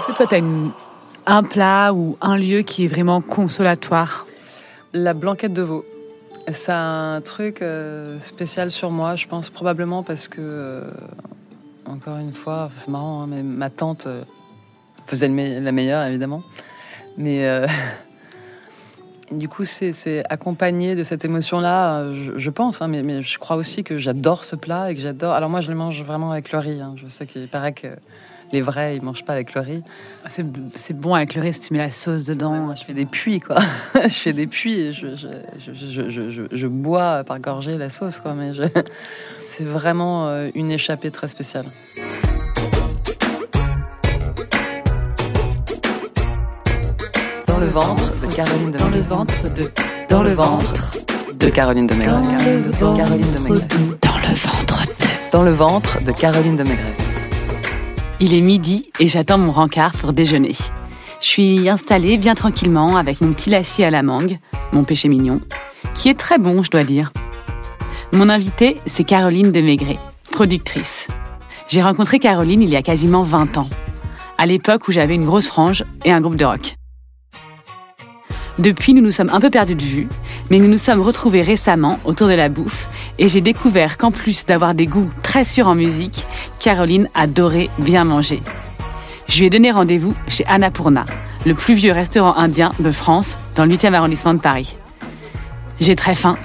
Est-ce 0.00 0.06
que 0.06 0.16
toi, 0.16 0.26
tu 0.26 0.34
as 0.36 0.40
un 1.26 1.42
plat 1.42 1.92
ou 1.92 2.16
un 2.22 2.38
lieu 2.38 2.62
qui 2.62 2.86
est 2.86 2.88
vraiment 2.88 3.20
consolatoire? 3.20 4.26
La 4.94 5.12
blanquette 5.12 5.52
de 5.52 5.60
veau. 5.60 5.84
A 6.68 7.16
un 7.16 7.20
truc 7.20 7.60
euh, 7.60 8.18
spécial 8.18 8.70
sur 8.70 8.90
moi, 8.90 9.14
je 9.14 9.26
pense 9.26 9.50
probablement 9.50 10.02
parce 10.02 10.26
que, 10.26 10.40
euh, 10.40 10.90
encore 11.84 12.16
une 12.16 12.32
fois, 12.32 12.70
c'est 12.76 12.88
marrant, 12.88 13.20
hein, 13.20 13.26
mais 13.28 13.42
ma 13.42 13.68
tante 13.68 14.06
euh, 14.06 14.22
faisait 15.06 15.28
la 15.28 15.70
meilleure, 15.70 16.06
évidemment. 16.06 16.42
Mais 17.18 17.46
du 19.30 19.50
coup, 19.50 19.66
c'est 19.66 19.92
c'est 19.92 20.24
accompagné 20.30 20.94
de 20.94 21.02
cette 21.02 21.26
émotion-là, 21.26 22.06
je, 22.38 22.50
pense, 22.50 22.80
hein, 22.80 22.88
mais, 22.88 23.02
mais 23.02 23.22
je 23.22 23.38
crois 23.38 23.56
aussi 23.56 23.84
que 23.84 23.98
j'adore 23.98 24.46
ce 24.46 24.56
plat 24.56 24.90
et 24.90 24.94
que 24.94 25.00
j'adore. 25.02 25.34
Alors, 25.34 25.50
moi, 25.50 25.60
je 25.60 25.70
le 25.70 25.76
mange 25.76 26.02
vraiment 26.02 26.30
avec 26.32 26.52
le 26.52 26.58
riz. 26.58 26.80
hein. 26.80 26.94
Je 26.96 27.06
sais 27.08 27.26
qu'il 27.26 27.48
paraît 27.48 27.74
que 27.74 27.88
les 28.52 28.60
vrais, 28.62 28.96
ils 28.96 29.02
mangent 29.02 29.24
pas 29.24 29.32
avec 29.34 29.54
le 29.54 29.60
riz. 29.60 29.82
C'est 30.26 30.44
c'est 30.74 30.98
bon 30.98 31.14
avec 31.14 31.34
le 31.34 31.42
riz 31.42 31.52
si 31.54 31.60
tu 31.60 31.72
mets 31.72 31.78
la 31.78 31.90
sauce 31.90 32.24
dedans. 32.24 32.52
Moi, 32.54 32.74
je 32.74 32.84
fais 32.84 32.94
des 32.94 33.06
puits, 33.06 33.40
quoi. 33.40 33.58
je 34.02 34.08
fais 34.08 34.32
des 34.32 34.46
puits 34.46 34.80
et 34.80 34.92
je, 34.92 35.14
je, 35.16 35.28
je, 35.58 35.72
je, 35.72 36.08
je- 36.10 36.30
je- 36.30 36.42
je 36.50 36.66
bois 36.66 37.22
par 37.24 37.38
gorgée 37.40 37.78
la 37.78 37.90
sauce, 37.90 38.18
quoi. 38.18 38.34
Mais 38.34 38.52
je- 38.54 38.62
c'est 39.46 39.64
vraiment 39.64 40.26
euh, 40.28 40.48
une 40.54 40.70
échappée 40.72 41.10
très 41.10 41.28
spéciale. 41.28 41.66
Dans 47.46 47.58
le 47.58 47.66
ventre 47.66 48.02
de 48.20 48.34
Caroline 48.34 48.70
de 48.70 48.78
Dans 48.78 48.84
le 48.86 48.90
Maigret. 48.92 49.08
ventre 49.08 49.54
de. 49.54 49.70
Dans 50.08 50.22
le 50.22 50.32
ventre 50.32 50.72
de 51.34 51.48
Caroline 51.48 51.86
de 51.86 51.94
Maigret. 51.94 52.12
Caroline 52.96 53.30
de 53.30 53.38
Maigret. 53.38 53.66
Dans 54.02 54.18
le 54.18 54.34
ventre 54.34 54.86
de. 54.86 55.30
Dans 55.32 55.42
le 55.42 55.50
ventre 55.52 56.02
de 56.04 56.12
Caroline 56.12 56.56
de 56.56 56.62
Maigret. 56.64 56.96
Il 58.22 58.34
est 58.34 58.42
midi 58.42 58.90
et 59.00 59.08
j'attends 59.08 59.38
mon 59.38 59.50
rencard 59.50 59.92
pour 59.92 60.12
déjeuner. 60.12 60.52
Je 61.22 61.26
suis 61.26 61.70
installée 61.70 62.18
bien 62.18 62.34
tranquillement 62.34 62.98
avec 62.98 63.22
mon 63.22 63.32
petit 63.32 63.48
lacis 63.48 63.82
à 63.82 63.90
la 63.90 64.02
mangue, 64.02 64.38
mon 64.72 64.84
péché 64.84 65.08
mignon, 65.08 65.40
qui 65.94 66.10
est 66.10 66.18
très 66.18 66.38
bon, 66.38 66.62
je 66.62 66.70
dois 66.70 66.84
dire. 66.84 67.14
Mon 68.12 68.28
invitée, 68.28 68.78
c'est 68.84 69.04
Caroline 69.04 69.52
de 69.52 69.62
Maigret, 69.62 69.98
productrice. 70.30 71.08
J'ai 71.68 71.80
rencontré 71.80 72.18
Caroline 72.18 72.60
il 72.60 72.68
y 72.68 72.76
a 72.76 72.82
quasiment 72.82 73.22
20 73.22 73.56
ans, 73.56 73.70
à 74.36 74.44
l'époque 74.44 74.86
où 74.88 74.92
j'avais 74.92 75.14
une 75.14 75.24
grosse 75.24 75.46
frange 75.46 75.84
et 76.04 76.12
un 76.12 76.20
groupe 76.20 76.36
de 76.36 76.44
rock. 76.44 76.76
Depuis, 78.58 78.92
nous 78.92 79.00
nous 79.00 79.12
sommes 79.12 79.30
un 79.30 79.40
peu 79.40 79.48
perdus 79.48 79.76
de 79.76 79.82
vue, 79.82 80.08
mais 80.50 80.58
nous 80.58 80.68
nous 80.68 80.78
sommes 80.78 81.00
retrouvés 81.00 81.42
récemment 81.42 81.98
autour 82.04 82.28
de 82.28 82.34
la 82.34 82.48
bouffe 82.48 82.88
et 83.18 83.28
j'ai 83.28 83.40
découvert 83.40 83.96
qu'en 83.96 84.10
plus 84.10 84.44
d'avoir 84.44 84.74
des 84.74 84.86
goûts 84.86 85.10
très 85.22 85.44
sûrs 85.44 85.68
en 85.68 85.74
musique, 85.74 86.26
Caroline 86.58 87.08
adorait 87.14 87.70
bien 87.78 88.04
manger. 88.04 88.42
Je 89.28 89.38
lui 89.38 89.46
ai 89.46 89.50
donné 89.50 89.70
rendez-vous 89.70 90.14
chez 90.26 90.44
Annapurna, 90.46 91.06
le 91.46 91.54
plus 91.54 91.74
vieux 91.74 91.92
restaurant 91.92 92.36
indien 92.36 92.72
de 92.80 92.90
France, 92.90 93.38
dans 93.54 93.64
le 93.64 93.74
8e 93.74 93.94
arrondissement 93.94 94.34
de 94.34 94.40
Paris. 94.40 94.76
J'ai 95.80 95.94
très 95.94 96.16
faim 96.16 96.36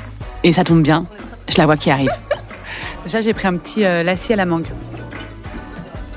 et 0.43 0.53
ça 0.53 0.63
tombe 0.63 0.83
bien, 0.83 1.05
je 1.49 1.57
la 1.57 1.65
vois 1.65 1.77
qui 1.77 1.89
arrive. 1.89 2.11
Déjà, 3.03 3.21
j'ai 3.21 3.33
pris 3.33 3.47
un 3.47 3.57
petit 3.57 3.85
euh, 3.85 4.03
lacis 4.03 4.33
à 4.33 4.35
la 4.35 4.45
mangue. 4.45 4.67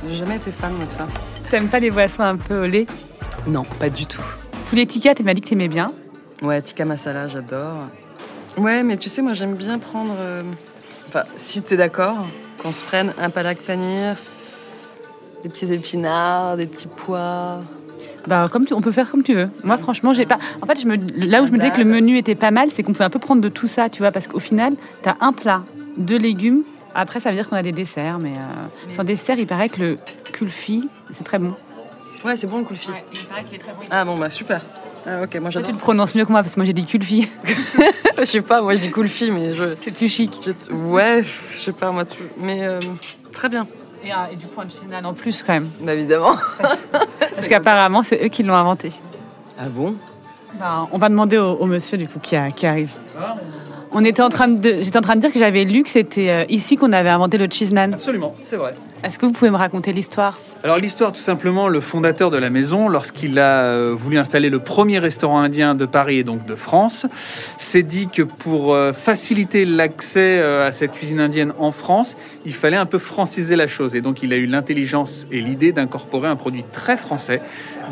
J'ai 0.09 0.17
jamais 0.17 0.37
été 0.37 0.53
fan 0.53 0.73
de 0.73 0.91
ça. 0.91 1.07
T'aimes 1.51 1.69
pas 1.69 1.81
les 1.81 1.91
boissons 1.91 2.23
un 2.23 2.37
peu 2.37 2.65
au 2.65 2.67
lait? 2.67 2.87
Non, 3.47 3.65
pas 3.79 3.89
du 3.89 4.07
tout. 4.07 4.23
Poulet 4.69 4.85
tikka, 4.85 5.15
tu 5.15 5.23
m'as 5.23 5.35
dit 5.35 5.41
que 5.41 5.49
t'aimais 5.49 5.69
bien. 5.69 5.93
Ouais, 6.43 6.63
tikka 6.63 6.85
masala, 6.85 7.29
j'adore. 7.29 7.87
Ouais, 8.57 8.83
mais 8.83 8.97
tu 8.97 9.09
sais, 9.09 9.23
moi 9.23 9.33
j'aime 9.35 9.55
bien 9.55 9.79
prendre. 9.79 10.15
euh, 10.19 10.43
Enfin, 11.09 11.23
si 11.37 11.63
t'es 11.63 11.77
d'accord, 11.77 12.27
qu'on 12.63 12.71
se 12.73 12.85
prenne 12.85 13.13
un 13.21 13.31
palak 13.31 13.59
panir, 13.59 14.17
des 15.43 15.49
petits 15.49 15.73
épinards, 15.73 16.57
des 16.59 16.67
petits 16.67 16.89
pois. 16.89 17.61
Bah, 18.27 18.47
comme 18.53 18.67
tu, 18.67 18.75
on 18.75 18.83
peut 18.83 18.93
faire 18.93 19.11
comme 19.11 19.23
tu 19.23 19.35
veux. 19.35 19.49
Moi, 19.65 19.79
franchement, 19.79 20.13
j'ai 20.13 20.27
pas. 20.27 20.39
En 20.61 20.67
fait, 20.67 20.79
je 20.81 20.87
me, 20.87 20.97
là 21.27 21.43
où 21.43 21.47
je 21.47 21.53
me 21.53 21.59
disais 21.59 21.71
que 21.73 21.79
le 21.79 21.87
menu 21.87 22.19
était 22.19 22.35
pas 22.35 22.51
mal, 22.51 22.71
c'est 22.71 22.83
qu'on 22.83 22.93
peut 22.93 23.05
un 23.05 23.11
peu 23.11 23.19
prendre 23.19 23.41
de 23.41 23.49
tout 23.49 23.67
ça, 23.67 23.89
tu 23.89 24.03
vois, 24.03 24.13
parce 24.13 24.29
qu'au 24.29 24.39
final, 24.41 24.75
t'as 25.03 25.15
un 25.21 25.33
plat, 25.33 25.63
deux 25.97 26.19
légumes. 26.19 26.63
Après, 26.95 27.21
ça 27.21 27.31
veut 27.31 27.37
dire 27.37 27.49
qu'on 27.49 27.57
a 27.57 27.63
des 27.63 27.73
desserts, 27.73 28.19
mais 28.19 28.33
euh, 28.33 28.91
sans 28.93 29.05
dessert, 29.05 29.39
il 29.39 29.47
paraît 29.47 29.69
que 29.69 29.81
le 29.81 29.99
kulfi, 30.33 30.89
c'est 31.11 31.25
très 31.25 31.39
bon. 31.39 31.55
Ouais, 32.25 32.37
c'est 32.37 32.47
bon 32.49 32.59
le 32.59 32.65
kulfi. 32.65 32.91
il 33.15 33.21
paraît 33.27 33.45
qu'il 33.45 33.55
est 33.55 33.59
très 33.59 33.73
bon. 33.73 33.79
Ah 33.91 34.05
bon, 34.05 34.17
bah 34.19 34.29
super. 34.31 34.61
Ah, 35.11 35.23
ok, 35.23 35.37
moi 35.41 35.49
j'adore. 35.51 35.67
tu 35.67 35.73
le 35.73 35.79
ça. 35.79 35.83
prononces 35.85 36.15
mieux 36.15 36.25
que 36.27 36.31
moi, 36.33 36.43
parce 36.43 36.55
que 36.55 36.61
moi, 36.61 36.67
j'ai 36.67 36.73
dit 36.75 36.85
kulfi. 36.85 37.29
Je 38.19 38.25
sais 38.25 38.41
pas, 38.43 38.61
moi 38.61 38.75
je 38.75 38.81
dis 38.83 38.91
kulfi, 38.91 39.31
mais 39.31 39.55
je. 39.55 39.75
c'est 39.77 39.93
plus 39.93 40.09
chic. 40.09 40.41
je- 40.45 40.75
Ouais, 40.75 41.23
je 41.23 41.59
sais 41.61 41.73
pas, 41.73 41.91
moi. 41.93 42.05
tu- 42.05 42.19
Mais 42.37 42.67
euh, 42.67 42.79
très 43.33 43.49
bien. 43.49 43.67
Et, 44.05 44.13
euh, 44.13 44.17
et 44.33 44.37
du 44.37 44.47
point 44.47 44.65
de 44.65 44.71
cinnamon 44.71 45.11
en 45.11 45.15
plus, 45.15 45.43
quand 45.43 45.53
même. 45.55 45.71
Bah 45.81 45.95
évidemment. 45.95 46.35
Parce 47.35 47.49
qu'apparemment, 47.49 48.03
c'est 48.03 48.23
eux 48.25 48.29
qui 48.29 48.43
l'ont 48.43 48.55
inventé. 48.57 48.93
Ah 49.59 49.69
bon? 49.69 49.95
Bah, 50.59 50.89
on 50.93 50.99
va 50.99 51.09
demander 51.09 51.39
au, 51.39 51.53
au 51.53 51.67
monsieur, 51.67 51.97
du 51.97 52.09
coup, 52.09 52.19
qui, 52.19 52.35
a- 52.37 52.51
qui 52.51 52.67
arrive. 52.67 52.93
On 54.01 54.05
était 54.05 54.23
en 54.23 54.29
train 54.29 54.47
de, 54.47 54.77
j'étais 54.81 54.97
en 54.97 55.01
train 55.01 55.17
de 55.17 55.21
dire 55.21 55.33
que 55.33 55.41
j'avais 55.41 55.65
lu 55.65 55.83
que 55.83 55.91
c'était 55.91 56.31
euh, 56.31 56.45
ici 56.49 56.77
qu'on 56.77 56.93
avait 56.93 57.09
inventé 57.09 57.37
le 57.37 57.49
cheese 57.51 57.73
naan. 57.73 57.95
Absolument, 57.95 58.33
c'est 58.45 58.55
vrai. 58.55 58.73
Est-ce 59.03 59.19
que 59.19 59.27
vous 59.27 59.33
pouvez 59.33 59.51
me 59.51 59.57
raconter 59.57 59.93
l'histoire? 59.93 60.39
Alors 60.63 60.79
l'histoire, 60.79 61.11
tout 61.11 61.21
simplement, 61.21 61.67
le 61.67 61.81
fondateur 61.81 62.31
de 62.31 62.37
la 62.37 62.49
maison, 62.49 62.89
lorsqu'il 62.89 63.41
a 63.41 63.65
euh, 63.65 63.93
voulu 63.97 64.17
installer 64.19 64.51
le 64.51 64.61
premier 64.61 65.01
restaurant 65.01 65.41
indien 65.41 65.75
de 65.75 65.85
Paris 65.85 66.19
et 66.19 66.23
donc 66.23 66.47
de 66.47 66.55
France, 66.55 67.07
s'est 67.57 67.83
dit 67.83 68.07
que 68.07 68.23
pour 68.23 68.73
euh, 68.73 68.93
faciliter 68.93 69.65
l'accès 69.65 70.41
à 70.41 70.71
cette 70.71 70.93
cuisine 70.93 71.19
indienne 71.19 71.53
en 71.59 71.73
France, 71.73 72.17
il 72.47 72.55
fallait 72.55 72.77
un 72.77 72.87
peu 72.87 72.99
franciser 72.99 73.57
la 73.57 73.67
chose. 73.67 73.97
Et 73.97 74.01
donc 74.01 74.23
il 74.23 74.33
a 74.33 74.37
eu 74.37 74.47
l'intelligence 74.47 75.27
et 75.33 75.41
l'idée 75.41 75.73
d'incorporer 75.73 76.29
un 76.29 76.37
produit 76.37 76.63
très 76.71 76.97
français 76.97 77.43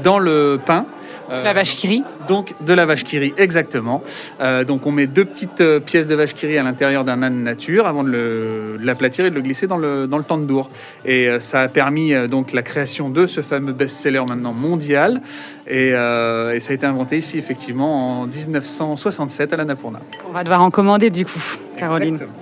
dans 0.04 0.20
le 0.20 0.60
pain. 0.64 0.86
Euh, 1.30 1.42
La 1.42 1.52
vache 1.52 1.74
qui 1.74 1.88
rit 1.88 2.04
Donc 2.28 2.54
de 2.60 2.72
la 2.72 2.86
vache 2.86 3.02
qui 3.04 3.18
rit, 3.18 3.34
exactement. 3.36 4.02
Euh, 4.40 4.62
donc 4.64 4.86
on 4.86 4.92
met 4.92 5.06
deux 5.06 5.24
petites 5.24 5.60
euh, 5.60 5.80
pièces 5.80 6.06
de 6.06 6.14
vache 6.14 6.34
qui 6.34 6.46
rit 6.46 6.56
à 6.58 6.62
l'intérieur 6.62 7.04
d'un 7.04 7.22
âne 7.22 7.42
nature 7.42 7.86
avant 7.86 8.04
de 8.04 8.10
le- 8.10 8.76
de 8.80 8.84
l'aplatir 8.86 9.24
et 9.26 9.30
de 9.30 9.34
le 9.34 9.40
glisser 9.40 9.66
dans 9.66 9.76
le, 9.76 10.06
dans 10.06 10.18
le 10.18 10.24
tandoor. 10.24 10.70
Et 11.04 11.28
euh, 11.28 11.40
ça 11.40 11.62
a 11.62 11.68
permis 11.68 12.12
euh, 12.14 12.28
donc 12.28 12.52
la 12.52 12.62
création 12.62 13.08
de 13.10 13.26
ce 13.26 13.40
fameux 13.40 13.72
best-seller 13.72 14.22
maintenant 14.28 14.52
mondial. 14.52 15.20
Et, 15.66 15.90
euh, 15.94 16.54
et 16.54 16.60
ça 16.60 16.70
a 16.70 16.74
été 16.74 16.86
inventé 16.86 17.18
ici 17.18 17.38
effectivement 17.38 18.20
en 18.22 18.26
1967 18.26 19.52
à 19.52 19.56
l'Annapurna. 19.56 20.00
On 20.28 20.32
va 20.32 20.42
devoir 20.44 20.62
en 20.62 20.70
commander 20.70 21.10
du 21.10 21.24
coup, 21.26 21.40
Caroline. 21.76 22.14
Exactement. 22.14 22.38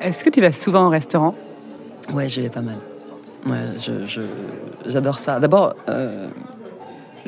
Est-ce 0.00 0.22
que 0.22 0.30
tu 0.30 0.40
vas 0.40 0.52
souvent 0.52 0.86
au 0.86 0.90
restaurant? 0.90 1.34
Ouais, 2.12 2.28
j'y 2.28 2.40
vais 2.42 2.50
pas 2.50 2.60
mal. 2.60 2.76
Ouais, 3.46 3.56
je, 3.82 4.06
je- 4.06 4.20
j'adore 4.90 5.18
ça. 5.18 5.40
D'abord, 5.40 5.74
euh, 5.88 6.28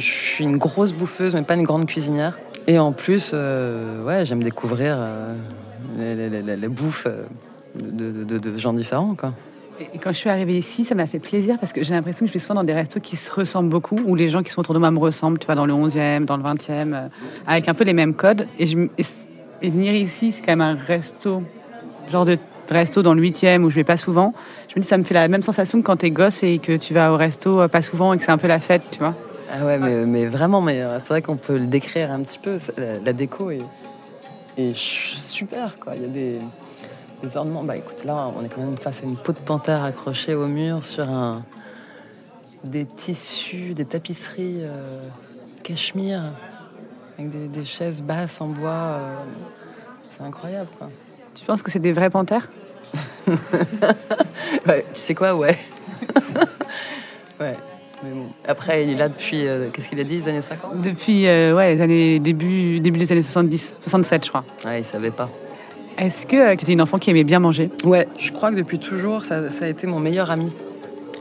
je 0.01 0.07
suis 0.07 0.45
une 0.45 0.57
grosse 0.57 0.93
bouffeuse, 0.93 1.35
mais 1.35 1.43
pas 1.43 1.55
une 1.55 1.63
grande 1.63 1.87
cuisinière. 1.87 2.39
Et 2.67 2.79
en 2.79 2.93
plus, 2.93 3.33
euh, 3.35 4.05
ouais, 4.05 4.25
j'aime 4.27 4.43
découvrir 4.43 4.97
euh, 4.99 5.35
les, 5.99 6.69
bouffes 6.69 7.07
euh, 7.07 7.25
de, 7.81 8.59
gens 8.59 8.73
différents, 8.73 9.15
quand 10.03 10.13
je 10.13 10.19
suis 10.19 10.31
arrivée 10.31 10.59
ici, 10.59 10.85
ça 10.85 10.95
m'a 10.95 11.07
fait 11.07 11.19
plaisir 11.19 11.59
parce 11.59 11.73
que 11.73 11.83
j'ai 11.83 11.95
l'impression 11.95 12.27
que 12.27 12.29
je 12.29 12.35
vais 12.35 12.39
souvent 12.39 12.57
dans 12.57 12.65
des 12.65 12.73
restos 12.73 13.01
qui 13.01 13.17
se 13.17 13.31
ressemblent 13.31 13.71
beaucoup, 13.71 13.97
où 14.07 14.15
les 14.15 14.29
gens 14.29 14.43
qui 14.43 14.51
sont 14.51 14.61
autour 14.61 14.75
de 14.75 14.79
moi 14.79 14.91
me 14.91 14.99
ressemblent, 14.99 15.39
tu 15.39 15.47
vois, 15.47 15.55
dans 15.55 15.67
le 15.67 15.73
11e, 15.73 16.25
dans 16.25 16.37
le 16.37 16.43
20e, 16.43 16.69
euh, 16.69 17.09
avec 17.47 17.69
un 17.69 17.75
peu 17.75 17.85
les 17.85 17.93
mêmes 17.93 18.15
codes. 18.15 18.47
Et, 18.59 18.71
et, 19.63 19.71
venir 19.71 19.95
ici, 19.95 20.33
c'est 20.33 20.43
quand 20.43 20.53
même 20.53 20.61
un 20.61 20.75
resto, 20.75 21.43
genre 22.11 22.25
de 22.25 22.39
resto 22.69 23.03
dans 23.03 23.15
le 23.15 23.23
8e 23.23 23.63
où 23.63 23.71
je 23.71 23.77
vais 23.77 23.85
pas 23.85 23.97
souvent. 23.97 24.35
Je 24.69 24.75
me 24.77 24.83
dis, 24.83 24.87
ça 24.87 24.99
me 24.99 25.03
fait 25.03 25.15
la 25.15 25.29
même 25.29 25.43
sensation 25.43 25.81
que 25.81 25.87
quand 25.87 25.97
t'es 25.97 26.11
gosse 26.11 26.43
et 26.43 26.59
que 26.59 26.77
tu 26.77 26.95
vas 26.95 27.13
au 27.13 27.17
resto 27.17 27.67
pas 27.69 27.83
souvent 27.83 28.13
et 28.13 28.19
que 28.19 28.25
c'est 28.25 28.31
un 28.31 28.39
peu 28.39 28.49
la 28.49 28.61
fête, 28.61 28.83
tu 28.91 28.99
vois. 28.99 29.15
Ah 29.53 29.65
ouais, 29.65 29.79
mais, 29.79 30.07
mais 30.07 30.27
vraiment, 30.27 30.61
mais 30.61 30.81
euh, 30.81 30.99
c'est 31.01 31.09
vrai 31.09 31.23
qu'on 31.23 31.37
peut 31.37 31.59
le 31.59 31.67
décrire 31.67 32.13
un 32.13 32.23
petit 32.23 32.39
peu. 32.39 32.59
La, 32.77 32.99
la 32.99 33.13
déco 33.13 33.51
est, 33.51 33.63
super, 34.75 35.79
quoi. 35.81 35.97
Il 35.97 36.03
y 36.03 36.05
a 36.05 36.09
des, 36.09 36.39
des 37.23 37.37
ornements. 37.37 37.65
Bah 37.65 37.77
écoute, 37.77 38.05
là, 38.05 38.31
on 38.37 38.45
est 38.45 38.49
quand 38.49 38.61
même 38.61 38.77
face 38.77 39.01
à 39.01 39.05
une 39.05 39.17
peau 39.17 39.33
de 39.33 39.39
panthère 39.39 39.83
accrochée 39.83 40.35
au 40.35 40.47
mur 40.47 40.85
sur 40.85 41.09
un, 41.09 41.43
des 42.63 42.85
tissus, 42.85 43.75
des 43.75 43.87
tapisseries 43.87 44.61
euh, 44.63 45.01
cachemire, 45.63 46.33
avec 47.19 47.31
des, 47.31 47.49
des 47.49 47.65
chaises 47.65 48.03
basses 48.03 48.41
en 48.41 48.49
bois. 48.49 48.71
euh, 48.71 49.15
c'est 50.11 50.23
incroyable, 50.23 50.69
quoi. 50.79 50.91
Tu 51.35 51.45
penses 51.45 51.63
que 51.63 51.71
c'est 51.71 51.79
des 51.79 51.93
vrais 51.93 52.11
panthères? 52.11 52.49
Ouais, 54.67 54.85
tu 54.93 55.01
sais 55.01 55.15
quoi, 55.15 55.35
ouais. 55.35 55.57
ouais. 57.41 57.57
Mais 58.03 58.11
bon. 58.11 58.27
Après, 58.47 58.85
il 58.85 58.91
est 58.91 58.95
là 58.95 59.09
depuis, 59.09 59.47
euh, 59.47 59.69
qu'est-ce 59.73 59.89
qu'il 59.89 60.01
a 60.01 60.05
dit, 60.05 60.17
les 60.17 60.29
années 60.29 60.43
50 60.43 60.83
Depuis 60.83 61.27
euh, 61.27 61.55
ouais, 61.55 61.75
les 61.75 61.81
années, 61.81 62.19
début, 62.19 62.81
début 62.81 62.99
des 62.99 63.13
années 63.13 63.23
70, 63.23 63.77
67, 63.81 64.25
je 64.25 64.29
crois. 64.31 64.45
Ouais, 64.65 64.81
il 64.81 64.85
savait 64.85 65.11
pas. 65.11 65.29
Est-ce 65.99 66.27
que 66.27 66.55
tu 66.55 66.63
étais 66.63 66.73
une 66.73 66.81
enfant 66.81 66.99
qui 66.99 67.11
aimait 67.11 67.25
bien 67.25 67.41
manger? 67.41 67.71
Ouais, 67.85 68.09
je 68.19 68.33
crois 68.33 68.51
que 68.51 68.57
depuis 68.57 68.79
toujours, 68.79 69.25
ça, 69.25 69.51
ça 69.51 69.67
a 69.67 69.69
été 69.69 69.87
mon 69.87 70.01
meilleur 70.01 70.31
ami, 70.31 70.51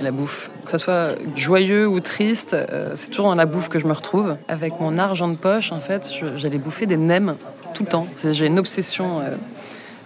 la 0.01 0.11
bouffe. 0.11 0.51
Que 0.63 0.71
ce 0.71 0.77
soit 0.77 1.15
joyeux 1.35 1.87
ou 1.87 1.99
triste, 1.99 2.53
euh, 2.53 2.93
c'est 2.95 3.09
toujours 3.09 3.27
dans 3.27 3.35
la 3.35 3.45
bouffe 3.45 3.69
que 3.69 3.79
je 3.79 3.87
me 3.87 3.91
retrouve. 3.91 4.37
Avec 4.47 4.79
mon 4.79 4.97
argent 4.97 5.27
de 5.27 5.35
poche, 5.35 5.71
en 5.71 5.79
fait, 5.79 6.09
j'allais 6.37 6.57
bouffer 6.57 6.85
des 6.85 6.97
nems 6.97 7.35
tout 7.73 7.83
le 7.83 7.89
temps. 7.89 8.07
J'ai 8.23 8.47
une 8.47 8.59
obsession 8.59 9.19
euh, 9.19 9.35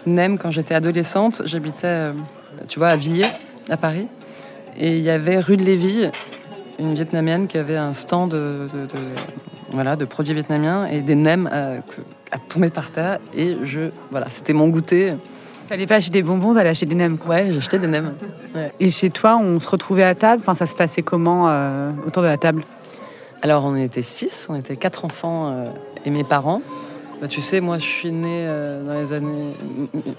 nem 0.05 0.37
quand 0.37 0.51
j'étais 0.51 0.75
adolescente. 0.75 1.43
J'habitais, 1.45 1.87
euh, 1.87 2.13
tu 2.67 2.79
vois, 2.79 2.89
à 2.89 2.95
Villiers, 2.95 3.31
à 3.69 3.77
Paris. 3.77 4.07
Et 4.79 4.97
il 4.97 5.03
y 5.03 5.09
avait 5.09 5.39
rue 5.39 5.57
de 5.57 5.63
Lévis, 5.63 6.09
une 6.79 6.93
vietnamienne 6.93 7.47
qui 7.47 7.57
avait 7.57 7.77
un 7.77 7.93
stand 7.93 8.31
de, 8.31 8.67
de- 8.73 8.85
de- 8.85 8.89
voilà, 9.71 9.95
de 9.95 10.05
produits 10.05 10.33
vietnamiens 10.33 10.85
et 10.85 11.01
des 11.01 11.15
nems 11.15 11.49
euh, 11.51 11.79
à 12.31 12.37
tomber 12.37 12.69
par 12.69 12.91
terre. 12.91 13.19
Et 13.35 13.55
je, 13.63 13.89
voilà, 14.11 14.29
c'était 14.29 14.53
mon 14.53 14.67
goûter. 14.69 15.13
T'allais 15.69 15.85
pas 15.87 15.95
acheter 15.95 16.11
des 16.11 16.23
bonbons, 16.23 16.53
t'allais 16.53 16.69
acheter 16.69 16.85
des 16.85 16.95
nems. 16.95 17.17
quoi. 17.17 17.35
Ouais, 17.35 17.51
j'achetais 17.51 17.79
des 17.79 17.87
nems. 17.87 18.13
Et 18.79 18.89
chez 18.89 19.09
toi, 19.09 19.37
on 19.41 19.59
se 19.59 19.67
retrouvait 19.69 20.03
à 20.03 20.13
table? 20.13 20.41
Enfin, 20.41 20.55
ça 20.55 20.67
se 20.67 20.75
passait 20.75 21.01
comment 21.01 21.49
euh, 21.49 21.91
autour 22.05 22.21
de 22.21 22.27
la 22.27 22.37
table? 22.37 22.63
Alors, 23.41 23.65
on 23.65 23.75
était 23.75 24.01
six, 24.01 24.47
on 24.49 24.55
était 24.55 24.75
quatre 24.75 25.05
enfants 25.05 25.47
euh, 25.51 25.69
et 26.05 26.11
mes 26.11 26.23
parents. 26.23 26.61
Bah, 27.23 27.29
tu 27.29 27.39
sais, 27.39 27.61
moi, 27.61 27.77
je 27.77 27.85
suis 27.85 28.11
née 28.11 28.43
euh, 28.47 28.83
dans 28.83 28.95
les 28.95 29.13
années 29.13 29.55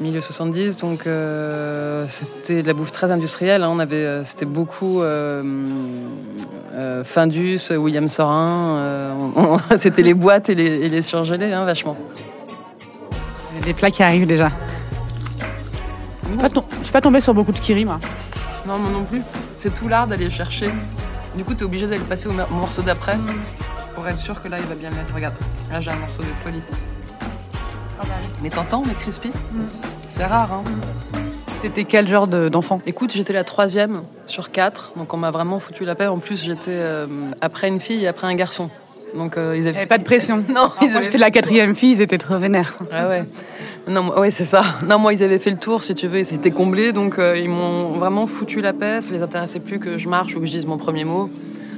milieu 0.00 0.22
70, 0.22 0.78
donc 0.78 1.06
euh, 1.06 2.06
c'était 2.08 2.62
de 2.62 2.66
la 2.66 2.72
bouffe 2.72 2.92
très 2.92 3.10
industrielle. 3.10 3.62
hein. 3.62 3.68
On 3.70 3.78
avait, 3.78 3.96
euh, 3.96 4.24
c'était 4.24 4.46
beaucoup 4.46 5.02
euh, 5.02 5.42
Findus, 7.04 7.60
William 7.72 8.08
Sorin. 8.08 9.12
c'était 9.78 10.00
les 10.00 10.14
boîtes 10.14 10.48
et 10.48 10.54
les, 10.54 10.64
et 10.64 10.88
les 10.88 11.02
surgelés, 11.02 11.52
hein, 11.52 11.66
vachement. 11.66 11.94
Il 13.52 13.60
y 13.60 13.62
a 13.62 13.66
Des 13.66 13.74
plats 13.74 13.90
qui 13.90 14.02
arrivent 14.02 14.26
déjà. 14.26 14.50
Je 16.22 16.84
suis 16.84 16.92
pas 16.92 17.02
tombée 17.02 17.20
sur 17.20 17.34
beaucoup 17.34 17.52
de 17.52 17.60
kiri, 17.60 17.84
moi. 17.84 18.00
Non, 18.66 18.78
moi 18.78 18.90
non 18.90 19.04
plus. 19.04 19.20
C'est 19.58 19.74
tout 19.74 19.88
l'art 19.88 20.06
d'aller 20.06 20.30
chercher. 20.30 20.70
Du 21.36 21.44
coup, 21.44 21.52
tu 21.52 21.64
es 21.64 21.66
obligé 21.66 21.86
d'aller 21.86 22.00
passer 22.00 22.28
au 22.28 22.54
morceau 22.54 22.80
d'après 22.80 23.18
pour 23.94 24.08
être 24.08 24.18
sûr 24.18 24.40
que 24.40 24.48
là, 24.48 24.56
il 24.58 24.64
va 24.64 24.74
bien 24.74 24.88
le 24.88 24.96
mettre. 24.96 25.14
Regarde, 25.14 25.34
là, 25.70 25.82
j'ai 25.82 25.90
un 25.90 25.96
morceau 25.96 26.22
de 26.22 26.28
folie. 26.42 26.62
Mais 28.42 28.50
t'entends, 28.50 28.82
mais 28.86 28.94
crispy 28.94 29.32
C'est 30.08 30.24
rare, 30.26 30.52
hein 30.52 30.64
T'étais 31.62 31.84
quel 31.84 32.06
genre 32.06 32.26
de- 32.26 32.48
d'enfant 32.50 32.80
Écoute, 32.86 33.12
j'étais 33.14 33.32
la 33.32 33.44
troisième 33.44 34.02
sur 34.26 34.50
quatre, 34.50 34.92
donc 34.96 35.14
on 35.14 35.16
m'a 35.16 35.30
vraiment 35.30 35.58
foutu 35.58 35.86
la 35.86 35.94
paix. 35.94 36.06
En 36.08 36.18
plus, 36.18 36.44
j'étais 36.44 36.72
euh, 36.74 37.06
après 37.40 37.68
une 37.68 37.80
fille 37.80 38.04
et 38.04 38.06
après 38.06 38.26
un 38.26 38.34
garçon. 38.34 38.68
Donc, 39.14 39.38
euh, 39.38 39.56
ils 39.56 39.66
avaient 39.66 39.86
pas 39.86 39.96
de 39.96 40.04
pression. 40.04 40.42
Non, 40.52 40.68
avaient 40.78 41.02
j'étais 41.02 41.16
la 41.18 41.30
quatrième 41.30 41.74
fille, 41.74 41.92
ils 41.92 42.02
étaient 42.02 42.18
trop 42.18 42.36
vénères. 42.36 42.76
Ah 42.92 43.08
ouais. 43.08 43.24
Non, 43.88 44.12
ouais, 44.18 44.30
c'est 44.30 44.44
ça. 44.44 44.62
Non, 44.86 44.98
moi, 44.98 45.14
ils 45.14 45.22
avaient 45.22 45.38
fait 45.38 45.50
le 45.52 45.56
tour, 45.56 45.84
si 45.84 45.94
tu 45.94 46.06
veux, 46.06 46.18
et 46.18 46.24
c'était 46.24 46.50
comblé, 46.50 46.92
donc 46.92 47.18
euh, 47.18 47.34
ils 47.38 47.48
m'ont 47.48 47.92
vraiment 47.92 48.26
foutu 48.26 48.60
la 48.60 48.74
paix. 48.74 49.00
Ça 49.00 49.12
les 49.14 49.22
intéressait 49.22 49.60
plus 49.60 49.78
que 49.78 49.96
je 49.96 50.08
marche 50.08 50.36
ou 50.36 50.40
que 50.40 50.46
je 50.46 50.50
dise 50.50 50.66
mon 50.66 50.76
premier 50.76 51.04
mot. 51.04 51.30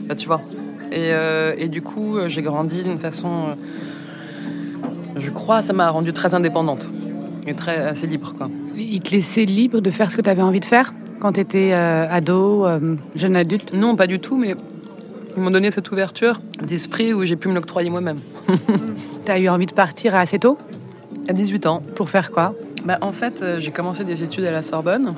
Bah, 0.08 0.16
tu 0.16 0.26
vois. 0.26 0.40
Et, 0.90 1.10
et 1.58 1.68
du 1.68 1.82
coup, 1.82 2.16
j'ai 2.28 2.42
grandi 2.42 2.82
d'une 2.84 2.98
façon. 2.98 3.56
Euh, 5.16 5.20
je 5.20 5.30
crois, 5.30 5.62
ça 5.62 5.72
m'a 5.72 5.90
rendue 5.90 6.12
très 6.12 6.34
indépendante 6.34 6.88
et 7.46 7.54
très 7.54 7.78
assez 7.78 8.06
libre, 8.06 8.34
quoi. 8.36 8.48
Ils 8.76 9.00
te 9.00 9.10
laissaient 9.12 9.44
libre 9.44 9.80
de 9.80 9.90
faire 9.90 10.10
ce 10.10 10.16
que 10.16 10.22
tu 10.22 10.30
avais 10.30 10.42
envie 10.42 10.60
de 10.60 10.64
faire 10.66 10.92
quand 11.20 11.32
tu 11.32 11.40
étais 11.40 11.72
ado, 11.72 12.66
euh, 12.66 12.96
jeune 13.14 13.36
adulte? 13.36 13.72
Non, 13.72 13.96
pas 13.96 14.06
du 14.06 14.20
tout, 14.20 14.36
mais 14.36 14.54
ils 15.36 15.42
m'ont 15.42 15.50
donné 15.50 15.70
cette 15.70 15.90
ouverture 15.90 16.40
d'esprit 16.62 17.14
où 17.14 17.24
j'ai 17.24 17.36
pu 17.36 17.48
me 17.48 17.54
l'octroyer 17.54 17.90
moi-même. 17.90 18.18
Tu 19.24 19.32
as 19.32 19.38
eu 19.40 19.48
envie 19.48 19.66
de 19.66 19.72
partir 19.72 20.14
assez 20.14 20.38
tôt? 20.38 20.56
À 21.28 21.32
18 21.32 21.66
ans, 21.66 21.82
Pour 21.96 22.10
faire 22.10 22.30
quoi? 22.30 22.54
Bah, 22.84 22.98
en 23.00 23.10
fait, 23.10 23.42
euh, 23.42 23.58
j'ai 23.58 23.72
commencé 23.72 24.04
des 24.04 24.22
études 24.22 24.44
à 24.44 24.52
la 24.52 24.62
Sorbonne 24.62 25.14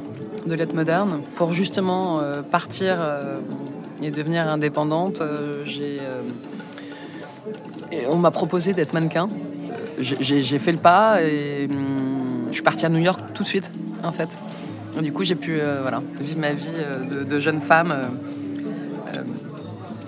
de 0.47 0.55
lettres 0.55 0.75
modernes 0.75 1.21
pour 1.35 1.53
justement 1.53 2.21
euh, 2.21 2.41
partir 2.41 2.97
euh, 2.99 3.39
et 4.03 4.11
devenir 4.11 4.49
indépendante. 4.49 5.21
euh, 5.21 5.62
j'ai, 5.67 5.99
euh, 6.00 6.23
on 8.09 8.17
m'a 8.17 8.31
proposé 8.31 8.73
d'être 8.73 8.95
mannequin. 8.95 9.29
J'ai 10.00 10.59
fait 10.59 10.73
le 10.73 10.79
pas 10.79 11.23
et 11.23 11.67
hum, 11.71 12.47
je 12.49 12.55
suis 12.55 12.62
partie 12.62 12.87
à 12.87 12.89
New 12.89 12.99
York 12.99 13.21
tout 13.35 13.43
de 13.43 13.49
suite, 13.49 13.73
en 14.03 14.12
fait. 14.12 14.29
Et 14.99 15.03
du 15.03 15.12
coup, 15.12 15.25
j'ai 15.25 15.35
pu 15.35 15.59
euh, 15.61 15.81
voilà, 15.83 16.03
vivre 16.21 16.41
ma 16.41 16.53
vie 16.53 16.69
euh, 16.77 17.05
de, 17.05 17.25
de 17.25 17.39
jeune 17.39 17.61
femme, 17.61 17.93
euh, 17.93 18.09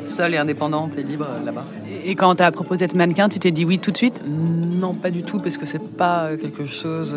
seule 0.05 0.35
et 0.35 0.39
indépendante 0.39 0.99
et 0.99 1.03
libre 1.03 1.27
là-bas. 1.45 1.65
Et 2.05 2.15
quand 2.15 2.31
on 2.31 2.35
t'a 2.35 2.51
proposé 2.51 2.87
d'être 2.87 2.97
mannequin, 2.97 3.29
tu 3.29 3.39
t'es 3.39 3.51
dit 3.51 3.65
oui 3.65 3.79
tout 3.79 3.91
de 3.91 3.97
suite? 3.97 4.23
Non, 4.27 4.95
pas 4.95 5.11
du 5.11 5.23
tout, 5.23 5.39
parce 5.39 5.57
que 5.57 5.67
c'est 5.67 5.87
pas 5.97 6.31
quelque 6.37 6.67
chose 6.67 7.15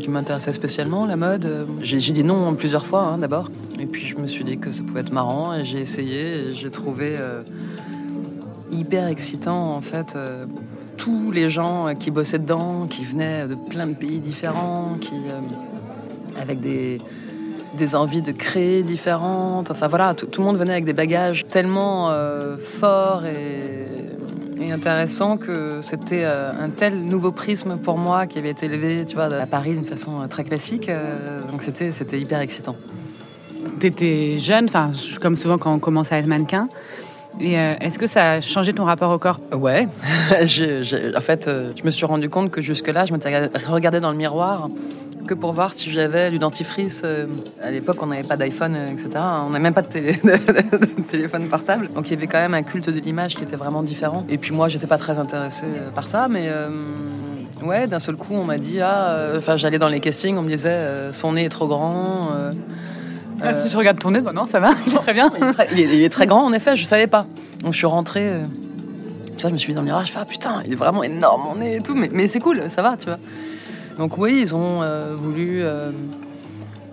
qui 0.00 0.08
m'intéressait 0.08 0.52
spécialement, 0.52 1.06
la 1.06 1.16
mode. 1.16 1.66
J'ai 1.82 1.98
dit 1.98 2.24
non 2.24 2.54
plusieurs 2.54 2.86
fois, 2.86 3.02
hein, 3.02 3.18
d'abord. 3.18 3.50
Et 3.78 3.86
puis 3.86 4.06
je 4.06 4.16
me 4.16 4.26
suis 4.26 4.44
dit 4.44 4.58
que 4.58 4.70
ça 4.72 4.82
pouvait 4.82 5.00
être 5.00 5.12
marrant, 5.12 5.52
et 5.54 5.64
j'ai 5.64 5.80
essayé, 5.80 6.50
et 6.50 6.54
j'ai 6.54 6.70
trouvé 6.70 7.16
euh, 7.18 7.42
hyper 8.70 9.08
excitant, 9.08 9.74
en 9.74 9.80
fait, 9.80 10.16
tous 11.00 11.30
les 11.30 11.48
gens 11.48 11.88
euh, 11.88 11.94
qui 11.94 12.10
bossaient 12.10 12.38
dedans, 12.38 12.84
qui 12.88 13.04
venaient 13.04 13.48
de 13.48 13.54
plein 13.54 13.86
de 13.86 13.94
pays 13.94 14.20
différents, 14.20 14.98
qui, 15.00 15.14
euh, 15.14 15.40
avec 16.40 16.60
des, 16.60 17.00
des 17.78 17.96
envies 17.96 18.20
de 18.20 18.32
créer 18.32 18.82
différentes. 18.82 19.70
Enfin 19.70 19.88
voilà, 19.88 20.12
tout, 20.12 20.26
tout 20.26 20.42
le 20.42 20.46
monde 20.46 20.58
venait 20.58 20.72
avec 20.72 20.84
des 20.84 20.92
bagages 20.92 21.46
tellement 21.48 22.10
euh, 22.10 22.56
forts 22.58 23.24
et, 23.24 23.86
intéressants 24.72 25.36
que 25.36 25.80
c'était 25.82 26.24
un 26.24 26.68
tel 26.68 26.94
nouveau 27.02 27.32
prisme 27.32 27.76
pour 27.78 27.98
moi 27.98 28.26
qui 28.26 28.38
avait 28.38 28.50
été 28.50 28.66
élevé, 28.66 29.04
tu 29.04 29.16
vois, 29.16 29.24
à 29.24 29.46
Paris 29.46 29.70
d'une 29.70 29.86
façon 29.86 30.28
très 30.28 30.44
classique. 30.44 30.88
donc 31.50 31.62
c'était 31.62 32.20
hyper 32.20 32.38
excitant. 32.38 32.76
Tu 33.80 33.86
étais 33.86 34.38
jeune, 34.38 34.68
comme 35.20 35.34
souvent 35.34 35.58
quand 35.58 35.72
on 35.72 35.80
commence 35.80 36.12
à 36.12 36.18
être 36.18 36.26
mannequin. 36.26 36.68
Euh, 37.40 37.74
est-ce 37.80 37.98
que 37.98 38.06
ça 38.06 38.32
a 38.32 38.40
changé 38.40 38.72
ton 38.72 38.84
rapport 38.84 39.10
au 39.12 39.18
corps? 39.18 39.40
Ouais, 39.52 39.88
en 40.32 41.20
fait, 41.20 41.46
euh, 41.48 41.72
je 41.76 41.84
me 41.84 41.90
suis 41.90 42.04
rendu 42.06 42.28
compte 42.28 42.50
que 42.50 42.60
jusque-là, 42.60 43.06
je 43.06 43.12
m'étais 43.12 43.50
regardé 43.66 44.00
dans 44.00 44.10
le 44.10 44.16
miroir 44.16 44.68
que 45.26 45.34
pour 45.34 45.52
voir 45.52 45.72
si 45.72 45.90
j'avais 45.90 46.30
du 46.30 46.38
dentifrice. 46.38 47.02
euh, 47.04 47.26
À 47.62 47.70
l'époque, 47.70 48.02
on 48.02 48.06
n'avait 48.06 48.24
pas 48.24 48.36
d'iPhone, 48.36 48.76
etc. 48.92 49.08
On 49.46 49.50
n'avait 49.50 49.62
même 49.62 49.74
pas 49.74 49.82
de, 49.82 49.88
télé- 49.88 50.12
de 50.22 51.02
téléphone 51.02 51.46
portable. 51.48 51.88
Donc 51.94 52.08
il 52.08 52.14
y 52.14 52.16
avait 52.16 52.26
quand 52.26 52.40
même 52.40 52.54
un 52.54 52.62
culte 52.62 52.90
de 52.90 52.98
l'image 53.00 53.34
qui 53.34 53.42
était 53.44 53.56
vraiment 53.56 53.82
différent. 53.82 54.24
Et 54.28 54.38
puis 54.38 54.52
moi, 54.54 54.68
j'étais 54.68 54.86
pas 54.88 54.98
très 54.98 55.18
intéressée 55.18 55.66
par 55.94 56.08
ça, 56.08 56.26
mais 56.28 56.48
ouais, 57.64 57.86
d'un 57.86 57.98
seul 58.00 58.16
coup, 58.16 58.32
on 58.34 58.44
m'a 58.44 58.58
dit 58.58 58.80
ah, 58.80 59.28
enfin, 59.36 59.56
j'allais 59.56 59.78
dans 59.78 59.88
les 59.88 60.00
castings, 60.00 60.36
on 60.36 60.42
me 60.42 60.48
disait 60.50 61.12
son 61.12 61.32
nez 61.34 61.44
est 61.44 61.48
trop 61.50 61.68
grand. 61.68 62.28
Ah, 63.42 63.58
Si 63.58 63.68
je 63.68 63.76
regarde 63.76 63.98
ton 63.98 64.10
nez, 64.10 64.20
bah 64.20 64.32
non, 64.32 64.46
ça 64.46 64.60
va, 64.60 64.70
il 64.86 64.94
est 64.94 64.96
très 64.96 65.12
bien. 65.14 65.30
il 65.72 66.04
est, 66.04 66.08
très, 66.08 66.26
grand, 66.26 66.44
en 66.44 66.52
effet, 66.52 66.76
je 66.76 66.84
savais 66.84 67.06
pas. 67.06 67.26
Donc 67.62 67.72
je 67.72 67.78
suis 67.78 67.86
rentrée, 67.86 68.28
euh, 68.28 68.44
tu 69.36 69.42
vois, 69.42 69.50
je 69.50 69.54
me 69.54 69.58
suis 69.58 69.70
mis 69.70 69.74
dans 69.74 69.82
le 69.82 69.86
miroir, 69.86 70.04
je 70.04 70.12
fais 70.12 70.18
ah 70.20 70.24
putain, 70.24 70.62
il 70.66 70.72
est 70.72 70.76
vraiment 70.76 71.02
énorme 71.02 71.42
mon 71.44 71.56
nez 71.56 71.76
et 71.76 71.80
tout, 71.80 71.94
mais, 71.94 72.28
c'est 72.28 72.40
cool, 72.40 72.62
ça 72.68 72.82
va, 72.82 72.96
tu 72.96 73.06
vois. 73.06 73.18
Donc 73.98 74.18
oui, 74.18 74.38
ils 74.42 74.54
ont 74.54 74.82
euh, 74.82 75.14
voulu 75.16 75.62
euh, 75.62 75.90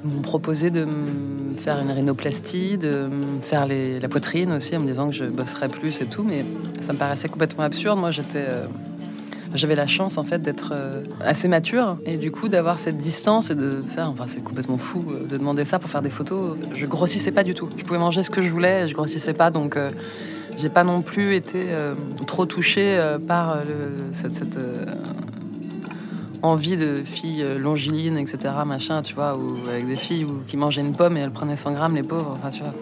me 0.04 0.22
proposer 0.22 0.70
de 0.70 0.86
me 0.86 1.56
faire 1.58 1.80
une 1.80 1.92
rhinoplastie, 1.92 2.78
de 2.78 3.08
me 3.08 3.42
faire 3.42 3.68
la 3.68 4.08
poitrine 4.10 4.52
aussi, 4.52 4.76
en 4.76 4.80
me 4.80 4.88
disant 4.88 5.10
que 5.10 5.16
je 5.16 5.26
bosserais 5.26 5.70
plus 5.70 6.02
et 6.02 6.06
tout, 6.06 6.24
mais 6.24 6.46
ça 6.82 6.94
me 6.94 6.98
paraissait 6.98 7.30
complètement 7.30 7.64
absurde. 7.64 8.00
Moi, 8.00 8.12
j'étais. 8.12 8.46
J'avais 9.54 9.76
la 9.76 9.88
chance 9.88 10.18
en 10.18 10.24
fait 10.24 10.42
d'être 10.42 10.72
euh, 10.74 11.02
assez 11.22 11.48
mature 11.48 11.98
et 12.06 12.18
du 12.18 12.32
coup 12.32 12.50
d'avoir 12.50 12.80
cette 12.80 12.98
distance 12.98 13.50
et 13.50 13.56
de 13.56 13.82
faire, 13.88 14.10
enfin 14.10 14.26
c'est 14.28 14.44
complètement 14.44 14.78
fou 14.78 15.06
euh, 15.10 15.26
de 15.26 15.38
demander 15.38 15.66
ça 15.66 15.80
pour 15.80 15.90
faire 15.90 16.02
des 16.02 16.10
photos. 16.10 16.58
Je 16.74 16.86
grossissais 16.86 17.32
pas 17.32 17.44
du 17.44 17.54
tout. 17.54 17.70
Je 17.78 17.84
pouvais 17.84 18.00
manger 18.00 18.24
ce 18.24 18.30
que 18.30 18.42
je 18.42 18.50
voulais, 18.50 18.88
je 18.88 18.94
grossissais 18.94 19.34
pas 19.34 19.50
donc 19.52 19.78
euh, 19.78 19.92
j'ai 20.58 20.70
pas 20.70 20.84
non 20.84 21.02
plus 21.02 21.36
été 21.36 21.66
euh, 21.70 21.94
trop 22.26 22.46
touchée 22.46 23.00
par 23.28 23.60
cette, 24.12 24.58
envie 26.42 26.78
de 26.78 27.04
filles 27.06 27.46
longilines, 27.60 28.18
etc. 28.18 28.54
Machin, 28.66 29.02
tu 29.02 29.14
vois, 29.16 29.36
ou 29.38 29.58
avec 29.70 29.88
des 29.88 29.96
filles 29.96 30.24
où- 30.26 30.42
qui 30.48 30.56
mangeaient 30.58 30.82
une 30.82 30.94
pomme 30.94 31.18
et 31.18 31.20
elles 31.22 31.32
prenaient 31.32 31.56
100 31.56 31.74
grammes, 31.74 31.96
les 31.96 32.04
pauvres. 32.04 32.38
Enfin, 32.40 32.50
tu 32.52 32.62
vois. 32.62 32.74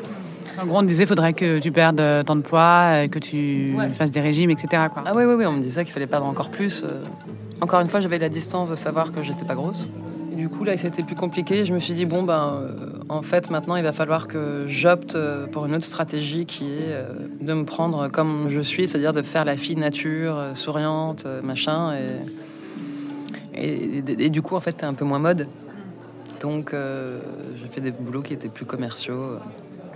En 0.62 0.66
gros, 0.66 0.78
on 0.80 0.84
disait 0.84 1.06
faudrait 1.06 1.34
que 1.34 1.60
tu 1.60 1.72
perdes 1.72 2.00
euh, 2.00 2.24
tant 2.24 2.36
de 2.36 2.42
poids, 2.42 3.04
euh, 3.04 3.08
que 3.08 3.20
tu 3.20 3.74
Ouais. 3.78 3.90
fasses 3.90 4.12
des 4.12 4.22
régimes, 4.22 4.50
etc. 4.52 4.84
Quoi. 4.94 5.04
Ah 5.06 5.12
oui, 5.16 5.24
oui, 5.26 5.34
oui, 5.38 5.46
on 5.46 5.52
me 5.54 5.62
disait 5.62 5.84
qu'il 5.84 5.94
fallait 5.94 6.08
perdre 6.08 6.26
encore 6.28 6.50
plus. 6.50 6.84
euh. 6.84 7.02
Encore 7.62 7.80
une 7.82 7.88
fois, 7.90 8.00
j'avais 8.00 8.20
la 8.20 8.30
distance 8.30 8.70
de 8.70 8.76
savoir 8.76 9.12
que 9.12 9.22
j'étais 9.24 9.46
pas 9.46 9.56
grosse. 9.56 9.86
Et 10.32 10.36
du 10.36 10.50
coup, 10.50 10.64
là, 10.64 10.76
c'était 10.78 11.04
plus 11.04 11.16
compliqué. 11.16 11.66
Je 11.66 11.74
me 11.74 11.80
suis 11.80 11.94
dit, 11.94 12.06
bon, 12.06 12.24
ben, 12.24 12.62
en 13.10 13.22
fait, 13.22 13.50
maintenant, 13.50 13.76
il 13.78 13.84
va 13.84 13.92
falloir 13.94 14.28
que 14.28 14.66
j'opte 14.68 15.18
pour 15.52 15.66
une 15.66 15.74
autre 15.76 15.86
stratégie 15.86 16.46
qui 16.46 16.66
est 16.66 16.96
de 17.42 17.54
me 17.54 17.64
prendre 17.64 18.08
comme 18.10 18.48
je 18.50 18.60
suis, 18.60 18.88
c'est-à-dire 18.88 19.14
de 19.14 19.22
faire 19.22 19.46
la 19.46 19.56
fille 19.58 19.78
nature, 19.78 20.38
souriante, 20.54 21.26
machin. 21.44 21.94
Et, 23.54 23.66
et, 23.68 23.98
et- 24.00 24.26
et 24.26 24.30
du 24.30 24.42
coup, 24.42 24.56
en 24.56 24.60
fait, 24.60 24.74
t'es 24.74 24.86
un 24.86 24.94
peu 24.94 25.06
moins 25.06 25.20
mode. 25.20 25.48
Donc 26.42 26.74
euh, 26.74 27.20
j'ai 27.62 27.68
fait 27.70 27.82
des 27.82 27.92
boulots 27.92 28.22
qui 28.22 28.34
étaient 28.34 28.50
plus 28.50 28.66
commerciaux, 28.66 29.38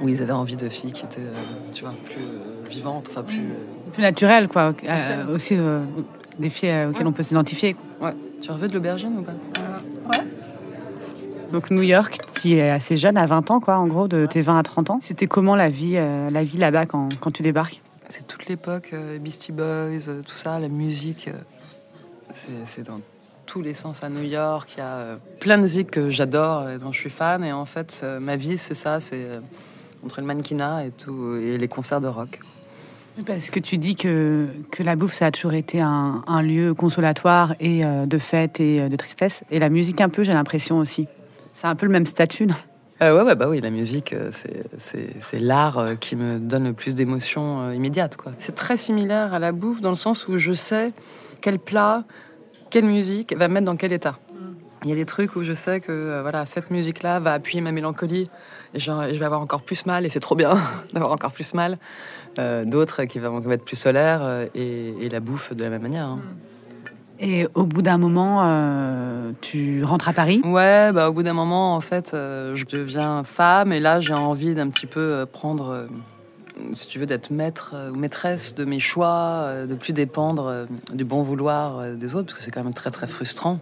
où 0.02 0.08
ils 0.10 0.22
avaient 0.22 0.32
envie 0.32 0.56
de 0.56 0.70
filles 0.70 0.92
qui 0.92 1.06
étaient, 1.06 1.20
euh, 1.22 1.34
tu 1.74 1.84
vois, 1.84 1.94
plus 2.06 2.22
euh, 2.22 2.70
vivantes, 2.70 3.08
enfin 3.10 3.24
plus. 3.24 3.44
Plus 3.94 4.02
naturel, 4.04 4.48
quoi. 4.48 4.74
Euh, 4.84 5.34
aussi 5.34 5.56
euh, 5.58 5.82
des 6.38 6.50
filles 6.50 6.70
euh, 6.70 6.90
auxquelles 6.90 7.08
on 7.08 7.12
peut 7.12 7.24
s'identifier. 7.24 7.76
Ouais. 8.02 8.14
Tu 8.42 8.52
reveux 8.52 8.68
de 8.68 8.74
l'aubergine 8.74 9.18
ou 9.18 9.24
pas? 9.24 9.34
Donc 11.52 11.72
New 11.72 11.82
York, 11.82 12.20
qui 12.36 12.58
est 12.58 12.70
assez 12.70 12.96
jeune, 12.96 13.18
à 13.18 13.26
20 13.26 13.50
ans, 13.50 13.60
quoi, 13.60 13.78
en 13.78 13.88
gros, 13.88 14.08
de 14.08 14.26
tes 14.28 14.40
20 14.42 14.60
à 14.60 14.64
30 14.64 14.90
ans. 14.92 15.00
C'était 15.02 15.26
comment 15.26 15.56
la 15.56 15.68
vie, 15.70 15.94
euh, 15.96 16.30
la 16.30 16.44
vie 16.44 16.58
là-bas 16.60 16.86
quand, 16.86 17.10
quand 17.20 17.32
tu 17.32 17.42
débarques? 17.42 17.82
C'est 18.08 18.28
toute 18.28 18.46
l'époque, 18.48 18.92
euh, 18.94 19.18
Beastie 19.18 19.52
Boys, 19.52 20.08
euh, 20.08 20.22
tout 20.26 20.36
ça, 20.36 20.60
la 20.60 20.68
musique. 20.68 21.28
euh, 21.28 21.34
c'est- 22.66 22.84
dans 22.84 23.00
tous 23.48 23.62
les 23.64 23.74
sens 23.74 24.04
à 24.04 24.10
New 24.10 24.22
York. 24.24 24.74
Il 24.76 24.80
y 24.80 24.82
a 24.82 24.94
euh, 24.98 25.16
plein 25.40 25.58
de 25.58 25.64
musiques 25.64 25.90
que 25.90 26.12
j'adore 26.12 26.70
et 26.70 26.78
dont 26.78 26.92
je 26.92 27.00
suis 27.00 27.10
fan. 27.10 27.44
Et 27.44 27.52
en 27.52 27.66
fait, 27.66 28.02
euh, 28.04 28.20
ma 28.20 28.36
vie, 28.36 28.58
c'est 28.58 28.76
ça 28.76 29.00
c'est 29.00 29.24
euh, 29.24 29.40
entre 30.06 30.22
le 30.22 30.28
mannequinat 30.28 30.86
et, 30.86 30.92
tout, 30.92 31.36
et 31.36 31.58
les 31.58 31.68
concerts 31.68 32.02
de 32.02 32.08
rock. 32.08 32.40
Parce 33.28 33.50
que 33.50 33.60
tu 33.60 33.78
dis 33.78 33.96
que, 33.98 34.48
que 34.72 34.82
la 34.82 34.96
bouffe, 34.96 35.14
ça 35.14 35.26
a 35.26 35.32
toujours 35.32 35.54
été 35.54 35.82
un, 35.82 36.22
un 36.26 36.42
lieu 36.42 36.74
consolatoire 36.74 37.54
et 37.60 37.84
euh, 37.86 38.06
de 38.06 38.18
fête 38.18 38.62
et 38.62 38.80
euh, 38.80 38.88
de 38.88 38.96
tristesse. 38.96 39.44
Et 39.52 39.60
la 39.60 39.68
musique, 39.68 40.00
un 40.00 40.08
peu, 40.08 40.24
j'ai 40.24 40.32
l'impression 40.32 40.78
aussi. 40.78 41.08
C'est 41.52 41.68
un 41.68 41.76
peu 41.76 41.86
le 41.86 41.92
même 41.92 42.06
statut, 42.06 42.46
non? 42.46 42.56
Euh, 43.02 43.18
ouais, 43.18 43.24
ouais, 43.24 43.36
bah 43.36 43.48
oui, 43.50 43.60
la 43.62 43.72
musique, 43.72 44.14
euh, 44.14 44.30
c'est- 44.78 45.40
l'art 45.40 45.98
qui 46.00 46.16
me 46.16 46.40
donne 46.40 46.66
le 46.66 46.74
plus 46.74 46.96
d'émotions 46.96 47.62
euh, 47.62 47.76
immédiates. 47.76 48.16
quoi. 48.16 48.32
C'est 48.40 48.56
très 48.56 48.78
similaire 48.78 49.34
à 49.34 49.40
la 49.40 49.52
bouffe 49.52 49.82
dans 49.82 49.90
le 49.90 49.96
sens 49.98 50.28
où 50.30 50.38
je 50.38 50.54
sais 50.54 50.94
quel 51.42 51.60
plat, 51.60 52.04
quelle 52.70 52.86
musique 52.86 53.36
va 53.38 53.48
me 53.50 53.56
mettre 53.56 53.66
dans 53.66 53.76
quel 53.78 53.92
état. 53.94 54.18
Il 54.84 54.90
y 54.90 54.94
a 54.94 54.96
des 54.96 55.06
trucs 55.06 55.36
où 55.36 55.44
je 55.44 55.54
sais 55.54 55.82
que 55.82 55.92
euh, 55.92 56.22
voilà, 56.22 56.46
cette 56.46 56.72
musique-là 56.72 57.20
va 57.20 57.34
appuyer 57.34 57.60
ma 57.60 57.72
mélancolie 57.72 58.30
et 58.74 58.80
genre, 58.80 59.04
je 59.10 59.20
vais 59.20 59.26
avoir 59.26 59.42
encore 59.42 59.62
plus 59.62 59.86
mal 59.86 60.06
et 60.06 60.10
c'est 60.10 60.22
trop 60.22 60.36
bien 60.36 60.54
d'avoir 60.94 61.12
encore 61.12 61.32
plus 61.32 61.54
mal. 61.54 61.78
Euh, 62.38 62.64
D'autres 62.64 63.04
qui 63.04 63.20
vont 63.20 63.42
être 63.52 63.66
plus 63.66 63.76
solaires 63.76 64.22
euh, 64.24 64.46
et, 64.56 64.94
et 65.02 65.10
la 65.10 65.20
bouffe 65.20 65.54
de 65.54 65.64
la 65.64 65.70
même 65.70 65.82
manière. 65.82 66.06
hein. 66.06 66.20
Et 67.20 67.46
au 67.54 67.64
bout 67.64 67.82
d'un 67.82 67.98
moment, 67.98 68.44
euh, 68.46 69.32
tu 69.42 69.84
rentres 69.84 70.08
à 70.08 70.14
Paris? 70.14 70.40
Ouais, 70.46 70.94
bah, 70.94 71.10
au 71.10 71.12
bout 71.12 71.24
d'un 71.24 71.34
moment, 71.34 71.76
en 71.76 71.82
fait, 71.82 72.12
je 72.14 72.64
deviens 72.66 73.26
femme 73.26 73.74
et 73.74 73.82
là, 73.82 74.00
j'ai 74.00 74.14
envie 74.14 74.54
d'un 74.54 74.70
petit 74.70 74.86
peu 74.86 75.26
prendre, 75.30 75.88
si 76.72 76.88
tu 76.88 76.98
veux, 76.98 77.06
d'être 77.06 77.30
maître 77.30 77.76
ou 77.92 77.98
maîtresse 77.98 78.56
de 78.56 78.64
mes 78.64 78.80
choix, 78.80 79.50
de 79.68 79.76
plus 79.76 79.92
dépendre 79.92 80.66
du 80.94 81.04
bon 81.04 81.22
vouloir 81.22 81.92
des 81.94 82.16
autres, 82.16 82.28
parce 82.28 82.40
que 82.40 82.46
c'est 82.46 82.52
quand 82.52 82.64
même 82.64 82.74
très, 82.74 82.90
très 82.90 83.08
frustrant. 83.08 83.60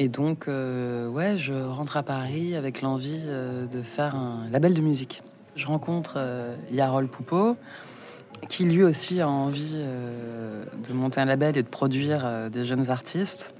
Et 0.00 0.08
donc, 0.08 0.46
euh, 0.46 1.08
ouais, 1.08 1.36
je 1.36 1.52
rentre 1.52 1.96
à 1.96 2.04
Paris 2.04 2.54
avec 2.54 2.82
l'envie 2.82 3.20
euh, 3.26 3.66
de 3.66 3.82
faire 3.82 4.14
un 4.14 4.48
label 4.52 4.72
de 4.72 4.80
musique. 4.80 5.24
Je 5.56 5.66
rencontre 5.66 6.14
euh, 6.18 6.54
Yarol 6.70 7.08
Poupeau, 7.08 7.56
qui 8.48 8.64
lui 8.64 8.84
aussi 8.84 9.20
a 9.20 9.28
envie 9.28 9.74
de 9.74 10.92
monter 10.92 11.20
un 11.20 11.24
label 11.24 11.56
et 11.56 11.64
de 11.64 11.68
produire 11.68 12.48
des 12.48 12.64
jeunes 12.64 12.88
artistes. 12.88 13.52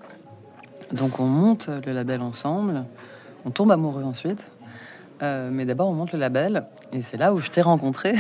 Donc 0.93 1.19
on 1.19 1.27
monte 1.27 1.69
le 1.85 1.93
label 1.93 2.21
ensemble, 2.21 2.85
on 3.45 3.51
tombe 3.51 3.73
amoureux 3.73 4.05
ensuite. 4.05 4.47
Mais 5.21 5.65
d'abord 5.65 5.89
on 5.89 5.95
monte 5.95 6.13
le 6.13 6.21
label 6.21 6.65
et 6.93 7.03
c'est 7.03 7.17
là 7.17 7.35
où 7.35 7.39
je 7.39 7.51
t'ai 7.51 7.61
rencontré. 7.61 8.15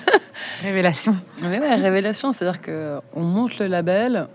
Révélation. 0.62 1.14
Mais 1.40 1.60
ouais, 1.60 1.76
révélation, 1.76 2.32
c'est-à-dire 2.32 2.60
que 2.60 2.98
on 3.14 3.22
monte 3.22 3.60
le 3.60 3.68
label 3.68 4.26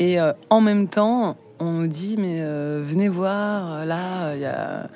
et 0.00 0.18
en 0.50 0.60
même 0.60 0.88
temps 0.88 1.36
on 1.62 1.72
nous 1.72 1.86
dit 1.86 2.16
mais 2.18 2.38
euh, 2.40 2.82
venez 2.84 3.08
voir 3.08 3.86
là 3.86 4.34
il 4.34 4.40
y 4.40 4.46
a 4.46 4.88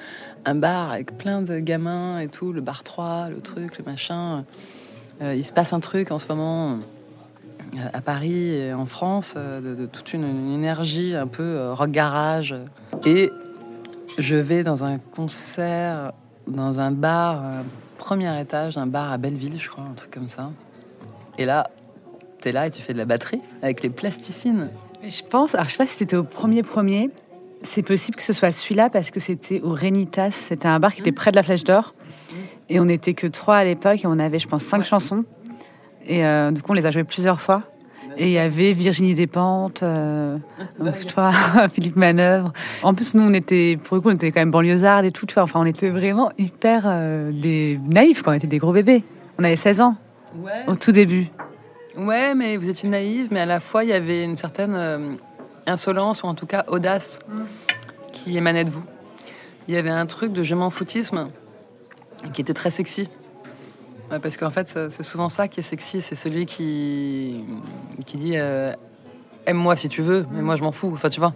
un 0.45 0.55
bar 0.55 0.93
avec 0.93 1.17
plein 1.17 1.43
de 1.43 1.59
gamins 1.59 2.21
et 2.21 2.29
tout, 2.29 2.53
le 2.53 2.61
bar 2.61 2.85
3, 2.85 3.31
le 3.31 3.41
truc, 3.41 3.79
le 3.79 3.85
machin. 3.85 4.45
Euh, 5.21 5.35
il 5.35 5.45
se 5.45 5.53
passe 5.53 5.73
un 5.73 5.81
truc 5.81 6.13
en 6.13 6.19
ce 6.19 6.29
moment 6.29 6.75
euh, 6.75 7.89
à 7.93 8.01
Paris 8.01 8.55
et 8.55 8.73
en 8.73 8.87
France 8.87 9.35
de, 9.35 9.87
toute 9.87 10.13
une, 10.13 10.53
énergie 10.53 11.15
un 11.15 11.27
peu 11.27 11.73
rock 11.73 11.91
garage. 11.91 12.55
Et 13.05 13.31
je 14.19 14.37
vais 14.37 14.63
dans 14.63 14.85
un 14.85 14.99
concert 14.99 16.13
dans 16.47 16.79
un 16.79 16.93
bar 16.93 17.65
premier 17.99 18.41
étage 18.41 18.77
d'un 18.77 18.87
bar 18.87 19.13
à 19.13 19.19
Belleville 19.19 19.59
je 19.59 19.69
crois 19.69 19.85
un 19.85 19.95
truc 19.95 20.13
comme 20.13 20.29
ça. 20.29 20.51
Et 21.39 21.45
là 21.45 21.71
t'es 22.41 22.53
là 22.53 22.67
et 22.67 22.71
tu 22.71 22.83
fais 22.83 22.93
de 22.93 22.99
la 22.99 23.05
batterie 23.05 23.43
avec 23.63 23.83
les 23.83 23.91
plasticines 23.91 24.69
Je 25.03 25.23
pense, 25.23 25.55
alors 25.55 25.67
je 25.67 25.73
sais 25.73 25.79
pas 25.79 25.87
si 25.87 25.97
c'était 25.97 26.17
au 26.17 26.25
premier 26.25 26.63
premier. 26.63 27.11
C'est 27.63 27.83
possible 27.83 28.17
que 28.17 28.23
ce 28.23 28.33
soit 28.33 28.51
celui-là 28.51 28.91
parce 28.91 29.11
que 29.11 29.21
c'était 29.21 29.61
au 29.61 29.71
Renitas. 29.71 30.33
C'était 30.33 30.69
un 30.69 30.79
bar 30.79 30.95
qui 30.95 31.01
était 31.01 31.13
près 31.13 31.31
de 31.31 31.37
la 31.37 31.43
Flèche 31.43 31.65
d'Or. 31.65 31.95
Et 32.69 32.81
on 32.81 32.85
n'était 32.87 33.15
que 33.15 33.27
trois 33.27 33.57
à 33.57 33.65
l'époque 33.65 34.05
et 34.05 34.07
on 34.07 34.19
avait, 34.19 34.39
je 34.39 34.49
pense, 34.49 34.63
cinq 34.63 34.85
chansons. 34.85 35.25
Et 36.07 36.25
euh, 36.25 36.51
du 36.51 36.63
coup, 36.63 36.73
on 36.73 36.75
les 36.75 36.87
a 36.87 36.91
jouées 36.91 37.05
plusieurs 37.05 37.41
fois. 37.41 37.63
Et 38.19 38.29
il 38.29 38.33
y 38.33 38.39
avait 38.39 38.73
Virginie 38.73 39.15
Despentes, 39.15 39.83
euh, 39.83 40.39
toi, 41.09 41.31
Philippe 41.73 41.97
Manœuvre. 41.97 42.53
En 42.83 42.95
plus, 42.95 43.15
nous, 43.15 43.23
on 43.23 43.35
était, 43.35 43.79
pour 43.83 43.97
le 43.97 44.01
coup, 44.01 44.09
on 44.09 44.15
était 44.15 44.33
quand 44.33 44.41
même 44.41 44.51
banlieusards 44.51 45.05
et 45.05 45.11
tout. 45.11 45.27
tu 45.27 45.35
vois. 45.35 45.43
Enfin, 45.43 45.61
on 45.61 45.67
était 45.67 45.91
vraiment 45.91 46.31
hyper 46.39 46.85
euh, 46.87 47.31
des 47.31 47.79
naïfs 47.87 48.23
quand 48.23 48.31
on 48.31 48.35
était 48.35 48.47
des 48.47 48.59
gros 48.59 48.73
bébés. 48.73 49.05
On 49.39 49.45
avait 49.45 49.57
16 49.57 49.81
ans 49.83 49.97
ouais 50.43 50.65
au 50.67 50.75
tout 50.75 50.93
début. 50.93 51.29
Ouais, 51.97 52.35
mais 52.35 52.57
vous 52.57 52.69
étiez 52.69 52.89
naïve, 52.89 53.29
mais 53.31 53.41
à 53.41 53.47
la 53.47 53.61
fois 53.61 53.85
il 53.85 53.91
y 53.91 53.93
avait 53.93 54.23
une 54.23 54.37
certaine 54.37 54.75
euh, 54.75 55.15
insolence 55.67 56.23
ou 56.23 56.27
en 56.27 56.35
tout 56.35 56.47
cas 56.47 56.65
audace 56.69 57.21
qui 58.13 58.37
émanait 58.37 58.65
de 58.65 58.71
vous. 58.71 58.85
Il 59.69 59.75
y 59.75 59.79
avait 59.79 59.91
un 59.91 60.07
truc 60.07 60.33
de 60.33 60.43
je 60.43 60.55
m'en 60.55 60.71
foutisme 60.71 61.31
qui 62.33 62.41
était 62.41 62.55
très 62.55 62.71
sexy. 62.71 63.09
Parce 64.09 64.37
qu'en 64.37 64.51
fait, 64.51 64.69
c'est 64.69 65.03
souvent 65.03 65.29
ça 65.29 65.49
qui 65.49 65.61
est 65.61 65.65
sexy, 65.65 66.01
c'est 66.01 66.15
celui 66.15 66.47
qui, 66.47 67.45
qui 68.05 68.17
dit 68.17 68.35
euh, 68.37 68.71
aime-moi 69.47 69.75
si 69.75 69.89
tu 69.89 70.01
veux, 70.01 70.27
mais 70.31 70.43
moi 70.43 70.55
je 70.55 70.63
m'en 70.63 70.71
fous. 70.71 70.91
Enfin, 70.93 71.09
tu 71.09 71.19
vois. 71.19 71.35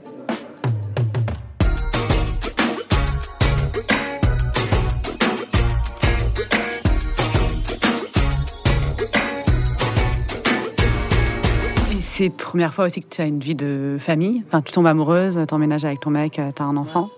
Et 12.21 12.25
c'est 12.25 12.29
la 12.29 12.45
première 12.45 12.75
fois 12.75 12.85
aussi 12.85 13.01
que 13.01 13.09
tu 13.09 13.23
as 13.23 13.25
une 13.25 13.41
vie 13.41 13.55
de 13.55 13.97
famille. 13.99 14.43
Enfin, 14.47 14.61
tu 14.61 14.73
tombes 14.73 14.87
amoureuse, 14.87 15.39
t'emménages 15.49 15.87
avec 15.87 16.01
ton 16.01 16.11
mec, 16.11 16.33
tu 16.33 16.41
as 16.63 16.67
un 16.67 16.77
enfant. 16.77 17.09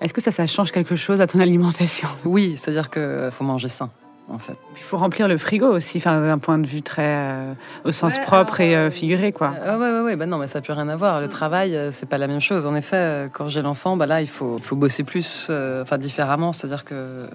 Est-ce 0.00 0.14
que 0.14 0.20
ça, 0.20 0.30
ça 0.30 0.46
change 0.46 0.70
quelque 0.70 0.94
chose 0.94 1.20
à 1.20 1.26
ton 1.26 1.40
alimentation? 1.40 2.08
Oui, 2.24 2.54
c'est-à-dire 2.56 2.88
qu'il 2.88 3.28
faut 3.32 3.42
manger 3.42 3.68
sain, 3.68 3.90
en 4.28 4.38
fait. 4.38 4.54
Il 4.76 4.82
faut 4.82 4.98
remplir 4.98 5.26
le 5.26 5.36
frigo 5.36 5.66
aussi, 5.66 5.98
enfin, 5.98 6.20
d'un 6.20 6.38
point 6.38 6.58
de 6.58 6.66
vue 6.66 6.82
très 6.82 7.02
euh, 7.02 7.54
au 7.84 7.90
sens 7.90 8.16
Ouais, 8.16 8.22
propre 8.22 8.60
alors, 8.60 8.70
et 8.70 8.76
euh, 8.76 8.86
euh, 8.86 8.90
figuré, 8.90 9.32
quoi. 9.32 9.52
Ah 9.64 9.78
ouais, 9.78 9.90
ouais, 9.90 10.00
ouais, 10.02 10.16
bah 10.16 10.26
non, 10.26 10.38
mais 10.38 10.46
ça 10.46 10.60
n'a 10.60 10.62
plus 10.62 10.74
rien 10.74 10.88
à 10.88 10.96
voir. 10.96 11.20
Le 11.20 11.28
travail, 11.28 11.74
euh, 11.74 11.90
c'est 11.90 12.06
pas 12.06 12.18
la 12.18 12.28
même 12.28 12.40
chose. 12.40 12.66
En 12.66 12.76
effet, 12.76 12.96
euh, 12.96 13.28
quand 13.32 13.48
j'ai 13.48 13.62
l'enfant, 13.62 13.96
bah 13.96 14.06
là, 14.06 14.20
il 14.20 14.28
faut, 14.28 14.58
faut 14.60 14.76
bosser 14.76 15.02
plus, 15.02 15.48
euh, 15.50 15.82
enfin 15.82 15.98
différemment. 15.98 16.52
C'est-à-dire 16.52 16.84
que. 16.84 17.26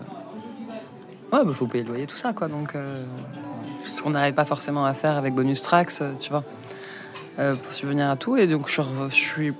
Ouais, 1.33 1.39
bah 1.43 1.51
faut 1.53 1.65
payer 1.65 1.83
le 1.83 1.89
loyer, 1.89 2.07
tout 2.07 2.15
ça, 2.15 2.31
quoi. 2.31 2.47
Donc, 2.47 2.75
euh, 2.75 3.03
ce 3.85 4.01
qu'on 4.01 4.11
n'arrive 4.11 4.33
pas 4.33 4.45
forcément 4.45 4.85
à 4.85 4.93
faire 4.93 5.17
avec 5.17 5.33
Bonus 5.33 5.61
Tracks, 5.61 5.91
euh, 6.01 6.13
tu 6.19 6.29
vois, 6.29 6.43
euh, 7.39 7.55
pour 7.55 7.73
subvenir 7.73 8.09
à 8.09 8.17
tout. 8.17 8.35
Et 8.35 8.45
donc, 8.45 8.67
je, 8.67 8.81
suis 9.09 9.53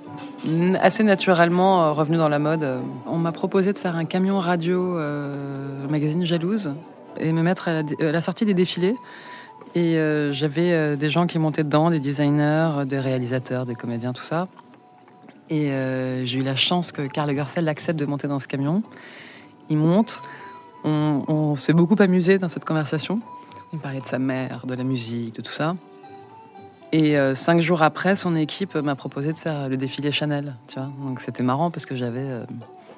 assez 0.78 1.02
naturellement 1.02 1.84
euh, 1.84 1.92
revenue 1.92 2.18
dans 2.18 2.28
la 2.28 2.38
mode. 2.38 2.68
On 3.06 3.16
m'a 3.16 3.32
proposé 3.32 3.72
de 3.72 3.78
faire 3.78 3.96
un 3.96 4.04
camion 4.04 4.38
radio, 4.38 4.98
euh, 4.98 5.88
magazine 5.88 6.22
Jalouse, 6.22 6.74
et 7.18 7.32
me 7.32 7.42
mettre 7.42 7.68
à 7.68 7.82
la, 7.98 8.20
sortie 8.20 8.44
des 8.44 8.52
défilés. 8.52 8.96
Et 9.74 9.96
j'avais 10.32 10.98
des 10.98 11.08
gens 11.08 11.26
qui 11.26 11.38
montaient 11.38 11.64
dedans, 11.64 11.88
des 11.88 11.98
designers, 11.98 12.84
des 12.84 13.00
réalisateurs, 13.00 13.64
des 13.64 13.74
comédiens, 13.74 14.12
tout 14.12 14.22
ça. 14.22 14.48
Et 15.48 15.70
j'ai 16.26 16.40
eu 16.40 16.42
la 16.42 16.56
chance 16.56 16.92
que 16.92 17.00
Karl 17.06 17.26
Lagerfeld 17.28 17.68
accepte 17.68 17.98
de 17.98 18.04
monter 18.04 18.28
dans 18.28 18.38
ce 18.38 18.46
camion. 18.46 18.82
Il 19.70 19.78
monte. 19.78 20.20
On, 20.84 21.22
on 21.26 21.54
s'est 21.54 21.72
beaucoup 21.72 21.96
amusé 22.00 22.36
dans 22.36 22.50
cette 22.50 22.66
conversation. 22.66 23.20
Il 23.72 23.78
parlait 23.78 24.00
de 24.00 24.06
sa 24.06 24.18
mère, 24.18 24.66
de 24.66 24.74
la 24.74 24.84
musique, 24.84 25.36
de 25.36 25.40
tout 25.40 25.52
ça. 25.52 25.74
Et 26.92 27.18
euh, 27.18 27.34
cinq 27.34 27.60
jours 27.60 27.82
après, 27.82 28.16
son 28.16 28.36
équipe 28.36 28.74
m'a 28.74 28.94
proposé 28.94 29.32
de 29.32 29.38
faire 29.38 29.68
le 29.68 29.76
défilé 29.76 30.12
Chanel. 30.12 30.56
Tu 30.68 30.78
vois 30.78 30.90
Donc 31.04 31.20
c'était 31.20 31.42
marrant 31.42 31.70
parce 31.70 31.86
que 31.86 31.96
j'avais 31.96 32.20
euh, 32.20 32.44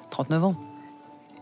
39 0.09 0.43
ans. 0.43 0.55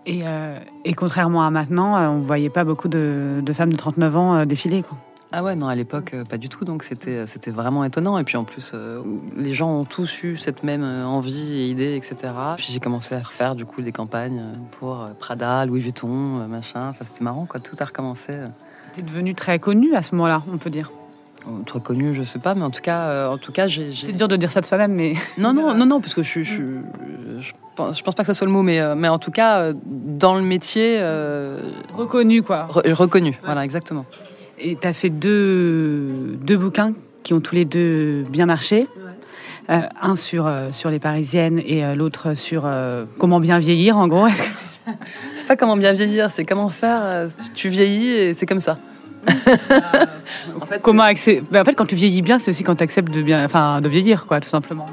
Et, 0.05 0.22
euh, 0.25 0.60
et 0.86 0.93
contrairement 0.93 1.43
à 1.45 1.50
maintenant, 1.50 1.98
euh, 1.98 2.07
on 2.10 2.19
voyait 2.19 2.50
pas 2.50 2.63
beaucoup 2.63 2.89
de, 2.89 3.41
de 3.43 3.53
femmes 3.53 3.72
de 3.72 3.77
39 3.77 4.17
ans 4.17 4.36
euh, 4.36 4.45
défiler, 4.45 4.83
quoi. 4.83 4.98
Ah 5.36 5.43
ouais, 5.43 5.55
non, 5.55 5.67
à 5.67 5.74
l'époque, 5.74 6.13
euh, 6.13 6.25
pas 6.25 6.38
du 6.38 6.48
tout. 6.48 6.63
Donc 6.63 6.83
c'était 6.83 7.25
vraiment 7.48 7.83
étonnant. 7.83 8.19
Et 8.19 8.24
puis 8.24 8.38
en 8.38 8.43
plus, 8.43 8.72
euh, 8.75 9.01
les 9.36 9.51
gens 9.51 9.72
ont 9.79 9.83
tous 9.86 10.22
eu 10.24 10.38
cette 10.38 10.62
même 10.63 10.83
euh, 10.83 11.05
envie 11.05 11.53
et 11.53 11.69
idée, 11.69 11.95
etc. 11.95 12.31
Puis 12.57 12.67
j'ai 12.69 12.79
commencé 12.79 13.15
à 13.15 13.19
refaire 13.19 13.55
du 13.55 13.65
coup 13.65 13.81
des 13.81 13.91
campagnes 13.91 14.39
euh, 14.39 14.53
pour 14.77 15.01
euh, 15.01 15.13
Prada, 15.17 15.65
Louis 15.65 15.79
Vuitton, 15.79 16.41
euh, 16.41 16.48
machin. 16.48 16.89
Enfin, 16.89 17.03
c'était 17.07 17.24
marrant, 17.24 17.48
quoi. 17.48 17.60
Tout 17.60 17.75
a 17.79 17.86
recommencé. 17.86 18.33
euh. 18.33 18.48
T'es 18.93 19.01
devenue 19.01 19.33
très 19.33 19.57
connue 19.57 19.95
à 19.95 20.03
ce 20.03 20.13
moment-là, 20.13 20.43
on 20.53 20.57
peut 20.57 20.69
dire. 20.69 20.91
Très 21.65 21.79
connu, 21.81 22.13
je 22.15 22.23
sais 22.23 22.39
pas, 22.39 22.55
mais 22.55 22.62
en 22.63 22.69
tout 22.69 22.81
cas, 22.81 23.07
euh, 23.07 23.27
en 23.29 23.38
tout 23.38 23.51
cas, 23.51 23.67
j'ai. 23.67 23.91
C'est 23.93 24.13
dur 24.13 24.27
de 24.29 24.35
dire 24.38 24.51
ça 24.51 24.62
de 24.62 24.65
soi-même, 24.65 24.93
mais 24.93 25.13
Non, 25.38 25.53
non, 25.53 25.73
non, 25.73 25.85
non, 25.85 26.00
parce 26.00 26.13
que 26.13 26.23
je, 26.23 26.41
je, 26.41 26.62
je, 27.41 27.51
pense, 27.75 27.97
je 27.97 28.03
pense 28.03 28.15
pas 28.15 28.23
que 28.23 28.27
ce 28.27 28.33
soit 28.33 28.47
le 28.47 28.53
mot, 28.53 28.62
mais, 28.63 28.79
euh, 28.79 28.95
mais 28.95 29.09
en 29.09 29.19
tout 29.19 29.31
cas, 29.31 29.59
euh, 29.59 29.73
dans 29.85 30.35
le 30.35 30.41
métier, 30.41 31.00
euh, 31.01 31.59
reconnu, 31.93 32.43
quoi. 32.43 32.67
re- 32.71 32.93
reconnu. 32.93 33.38
Voilà, 33.43 33.65
exactement. 33.65 34.05
Et 34.57 34.77
tu 34.79 34.88
as 34.88 34.93
fait 34.93 35.09
deux, 35.09 36.38
deux 36.41 36.55
bouquins 36.57 36.91
qui 37.23 37.33
ont 37.33 37.41
tous 37.41 37.55
les 37.55 37.65
deux 37.65 38.23
bien 38.29 38.45
marché. 38.45 38.88
Un 39.69 40.15
sur, 40.17 40.51
sur 40.71 40.89
les 40.89 41.00
Parisiennes 41.00 41.57
et 41.57 41.95
l'autre 41.95 42.33
sur 42.33 42.69
comment 43.17 43.39
bien 43.39 43.59
vieillir, 43.59 43.97
en 43.97 44.07
gros. 44.09 44.27
Est-ce 44.27 44.41
que 44.41 44.47
c'est 44.47 44.91
ça? 44.91 44.97
C'est 45.38 45.47
pas 45.47 45.55
comment 45.55 45.77
bien 45.77 45.93
vieillir, 45.93 46.29
c'est 46.31 46.43
comment 46.43 46.67
faire. 46.67 47.29
Tu 47.55 47.69
vieillis 47.69 48.09
et 48.09 48.33
c'est 48.33 48.45
comme 48.45 48.59
ça. 48.59 48.77
en 50.61 50.65
fait, 50.65 50.81
Comment 50.81 51.03
accé- 51.03 51.41
Ben, 51.51 51.61
en 51.61 51.65
fait, 51.65 51.73
quand 51.75 51.85
tu 51.85 51.95
vieillis 51.95 52.21
bien, 52.21 52.39
c'est 52.39 52.49
aussi 52.49 52.63
quand 52.63 52.75
tu 52.75 52.83
acceptes 52.83 53.13
de, 53.13 53.21
bien... 53.21 53.43
enfin, 53.45 53.81
de 53.81 53.89
vieillir, 53.89 54.25
quoi, 54.25 54.39
tout 54.39 54.49
simplement. 54.49 54.85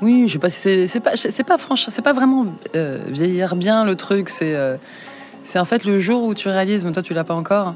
Oui, 0.00 0.24
je 0.26 0.32
sais 0.32 0.38
pas 0.40 0.50
si 0.50 0.88
c'est 0.88 0.98
pas 1.00 1.12
c'est 1.14 1.44
pas 1.44 1.58
franche, 1.58 1.86
c'est 1.88 2.02
pas 2.02 2.12
vraiment 2.12 2.46
euh, 2.74 2.98
vieillir 3.06 3.54
bien 3.54 3.84
le 3.84 3.94
truc. 3.94 4.30
C'est 4.30 4.56
euh, 4.56 4.76
c'est 5.44 5.60
en 5.60 5.64
fait 5.64 5.84
le 5.84 6.00
jour 6.00 6.24
où 6.24 6.34
tu 6.34 6.48
réalises, 6.48 6.84
mais 6.84 6.90
toi 6.90 7.02
tu 7.04 7.14
l'as 7.14 7.22
pas 7.22 7.34
encore, 7.34 7.74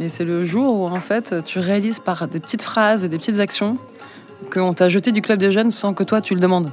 mais 0.00 0.08
c'est 0.08 0.24
le 0.24 0.42
jour 0.42 0.80
où 0.80 0.86
en 0.88 0.98
fait 1.00 1.32
tu 1.44 1.60
réalises 1.60 2.00
par 2.00 2.26
des 2.26 2.40
petites 2.40 2.62
phrases 2.62 3.04
et 3.04 3.08
des 3.08 3.18
petites 3.18 3.38
actions 3.38 3.78
qu'on 4.52 4.72
t'a 4.74 4.88
jeté 4.88 5.12
du 5.12 5.22
club 5.22 5.38
des 5.38 5.52
jeunes 5.52 5.70
sans 5.70 5.94
que 5.94 6.02
toi 6.02 6.20
tu 6.20 6.34
le 6.34 6.40
demandes. 6.40 6.72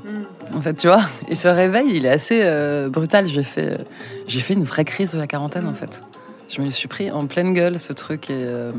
En 0.55 0.61
fait, 0.61 0.73
tu 0.73 0.87
vois. 0.87 1.01
Et 1.27 1.35
ce 1.35 1.47
réveil, 1.47 1.91
il 1.93 2.05
est 2.07 2.09
assez 2.09 2.39
euh, 2.43 2.89
brutal. 2.89 3.27
J'ai 3.27 3.43
fait 3.43 3.77
j'ai 4.27 4.39
fait 4.39 4.55
une 4.55 4.63
vraie 4.63 4.85
crise 4.85 5.11
de 5.11 5.19
la 5.19 5.27
quarantaine 5.27 5.67
en 5.67 5.73
fait. 5.75 6.01
Je 6.49 6.61
me 6.61 6.69
suis 6.69 6.87
pris 6.87 7.11
en 7.11 7.25
pleine 7.27 7.53
gueule 7.53 7.79
ce 7.79 7.93
truc 7.93 8.29
et 8.29 8.43
euh, 8.45 8.71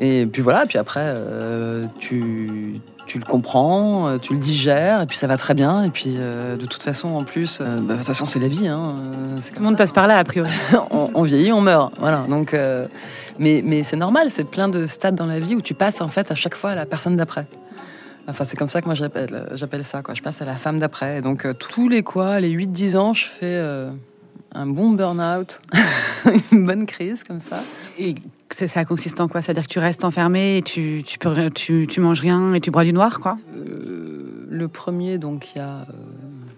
et 0.00 0.26
puis 0.26 0.42
voilà. 0.42 0.66
Puis 0.66 0.78
après 0.78 1.04
euh, 1.04 1.86
tu 1.98 2.80
tu 3.06 3.18
le 3.18 3.24
comprends, 3.24 4.06
euh, 4.06 4.18
tu 4.18 4.34
le 4.34 4.38
digères, 4.38 5.00
et 5.00 5.06
puis 5.06 5.16
ça 5.16 5.26
va 5.26 5.38
très 5.38 5.54
bien. 5.54 5.82
Et 5.82 5.88
puis, 5.88 6.16
euh, 6.18 6.58
de 6.58 6.66
toute 6.66 6.82
façon, 6.82 7.08
en 7.08 7.24
plus, 7.24 7.58
bah, 7.58 7.94
de 7.94 7.96
toute 7.96 8.04
façon, 8.04 8.26
c'est 8.26 8.38
la 8.38 8.48
vie. 8.48 8.68
Hein, 8.68 8.96
Tout 9.40 9.60
le 9.60 9.64
monde 9.64 9.78
passe 9.78 9.92
par 9.92 10.06
là, 10.06 10.18
a 10.18 10.24
priori. 10.24 10.50
on, 10.90 11.10
on 11.14 11.22
vieillit, 11.22 11.50
on 11.50 11.62
meurt. 11.62 11.94
Voilà. 11.98 12.26
Donc, 12.28 12.54
mais 13.38 13.62
mais 13.64 13.82
c'est 13.82 13.96
normal. 13.96 14.30
C'est 14.30 14.44
plein 14.44 14.68
de 14.68 14.86
stades 14.86 15.14
dans 15.14 15.26
la 15.26 15.40
vie 15.40 15.54
où 15.54 15.62
tu 15.62 15.72
passes 15.72 16.02
en 16.02 16.08
fait 16.08 16.30
à 16.30 16.34
chaque 16.34 16.54
fois 16.54 16.70
à 16.70 16.74
la 16.74 16.84
personne 16.84 17.16
d'après. 17.16 17.46
Enfin, 18.28 18.44
c'est 18.44 18.58
comme 18.58 18.68
ça 18.68 18.82
que 18.82 18.86
moi 18.86 18.94
j'appelle 18.94 19.48
j'appelle 19.52 19.84
ça. 19.84 20.02
Quoi. 20.02 20.12
Je 20.12 20.20
passe 20.20 20.42
à 20.42 20.44
la 20.44 20.56
femme 20.56 20.78
d'après. 20.78 21.18
Et 21.18 21.22
donc, 21.22 21.46
tous 21.58 21.88
les 21.88 22.02
quoi, 22.02 22.40
les 22.40 22.50
8-10 22.50 22.96
ans, 22.98 23.14
je 23.14 23.24
fais 23.24 23.88
un 24.52 24.66
bon 24.66 24.90
burn-out, 24.90 25.60
une 26.52 26.66
bonne 26.66 26.86
crise 26.86 27.24
comme 27.24 27.40
ça. 27.40 27.62
Et 27.98 28.14
c'est- 28.50 28.68
ça 28.68 28.84
consiste 28.84 29.20
en 29.20 29.28
quoi? 29.28 29.42
C'est-à-dire 29.42 29.64
que 29.64 29.72
tu 29.72 29.78
restes 29.78 30.04
enfermé 30.04 30.58
et 30.58 30.62
tu, 30.62 31.02
tu, 31.04 31.18
peux, 31.18 31.50
tu, 31.50 31.86
tu 31.88 32.00
manges 32.00 32.20
rien 32.20 32.54
et 32.54 32.60
tu 32.60 32.70
bois 32.70 32.84
du 32.84 32.92
noir, 32.92 33.20
quoi? 33.20 33.36
Euh, 33.54 34.46
le 34.48 34.68
premier, 34.68 35.18
donc 35.18 35.54
il 35.54 35.58
y 35.58 35.60
a, 35.60 35.80
euh, 35.80 35.84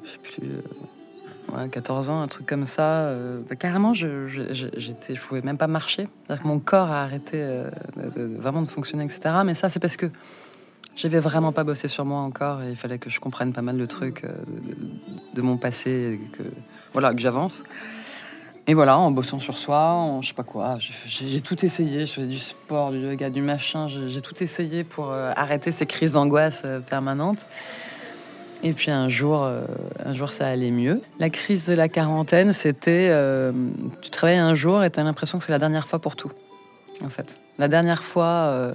je 0.04 0.10
sais 0.10 0.18
plus, 0.22 0.48
euh, 0.48 1.56
ouais, 1.62 1.68
14 1.68 2.10
ans, 2.10 2.20
un 2.22 2.28
truc 2.28 2.46
comme 2.46 2.66
ça. 2.66 3.06
euh, 3.06 3.40
bah, 3.48 3.56
carrément, 3.56 3.92
je, 3.94 4.26
je, 4.26 4.52
je- 4.54 4.66
j'étais, 4.76 5.14
je 5.16 5.20
pouvais 5.20 5.42
même 5.42 5.58
pas 5.58 5.66
marcher. 5.66 6.08
C'est-à-dire 6.26 6.42
que 6.44 6.48
mon 6.48 6.58
corps 6.60 6.90
a 6.90 7.02
arrêté 7.02 7.38
de- 7.38 8.10
de- 8.20 8.36
vraiment 8.36 8.62
de 8.62 8.68
fonctionner, 8.68 9.04
etc. 9.04 9.34
Mais 9.44 9.54
ça, 9.54 9.68
c'est 9.68 9.80
parce 9.80 9.96
que 9.96 10.06
j'avais 10.96 11.20
vraiment 11.20 11.52
pas 11.52 11.64
bossé 11.64 11.88
sur 11.88 12.04
moi 12.04 12.20
encore 12.20 12.62
et 12.62 12.70
il 12.70 12.76
fallait 12.76 12.98
que 12.98 13.10
je 13.10 13.20
comprenne 13.20 13.52
pas 13.52 13.62
mal 13.62 13.78
de 13.78 13.86
trucs 13.86 14.24
euh, 14.24 14.34
de, 15.34 15.42
mon 15.42 15.56
passé, 15.56 16.20
que 16.32 16.42
voilà, 16.92 17.14
que 17.14 17.20
j'avance. 17.20 17.62
Et 18.66 18.74
voilà, 18.74 18.98
en 18.98 19.10
bossant 19.10 19.40
sur 19.40 19.56
soi, 19.56 19.80
en 19.80 20.22
je 20.22 20.28
sais 20.28 20.34
pas 20.34 20.42
quoi, 20.42 20.78
j'ai- 21.06 21.40
tout 21.40 21.64
essayé. 21.64 22.06
Je 22.06 22.12
faisais 22.12 22.26
du 22.26 22.38
sport, 22.38 22.92
du 22.92 22.98
yoga, 22.98 23.30
du 23.30 23.40
machin. 23.40 23.88
J'ai 23.88 24.20
tout 24.20 24.42
essayé 24.42 24.84
pour 24.84 25.10
euh, 25.10 25.32
arrêter 25.34 25.72
ces 25.72 25.86
crises 25.86 26.12
d'angoisse 26.12 26.62
euh, 26.64 26.80
permanentes. 26.80 27.46
Et 28.62 28.72
puis 28.74 28.90
un 28.90 29.08
jour, 29.08 29.48
un 30.04 30.12
jour, 30.12 30.28
ça 30.28 30.46
allait 30.46 30.70
mieux. 30.70 31.00
La 31.18 31.30
crise 31.30 31.64
de 31.64 31.72
la 31.72 31.88
quarantaine, 31.88 32.52
c'était 32.52 33.10
tu 34.02 34.10
travailles 34.10 34.36
un 34.36 34.54
jour 34.54 34.84
et 34.84 34.90
tu 34.90 35.00
as 35.00 35.02
l'impression 35.02 35.38
que 35.38 35.44
c'est 35.44 35.52
la 35.52 35.58
dernière 35.58 35.86
fois 35.86 35.98
pour 35.98 36.14
tout. 36.14 36.30
En 37.02 37.08
fait, 37.08 37.38
la 37.58 37.68
dernière 37.68 38.02
fois 38.04 38.74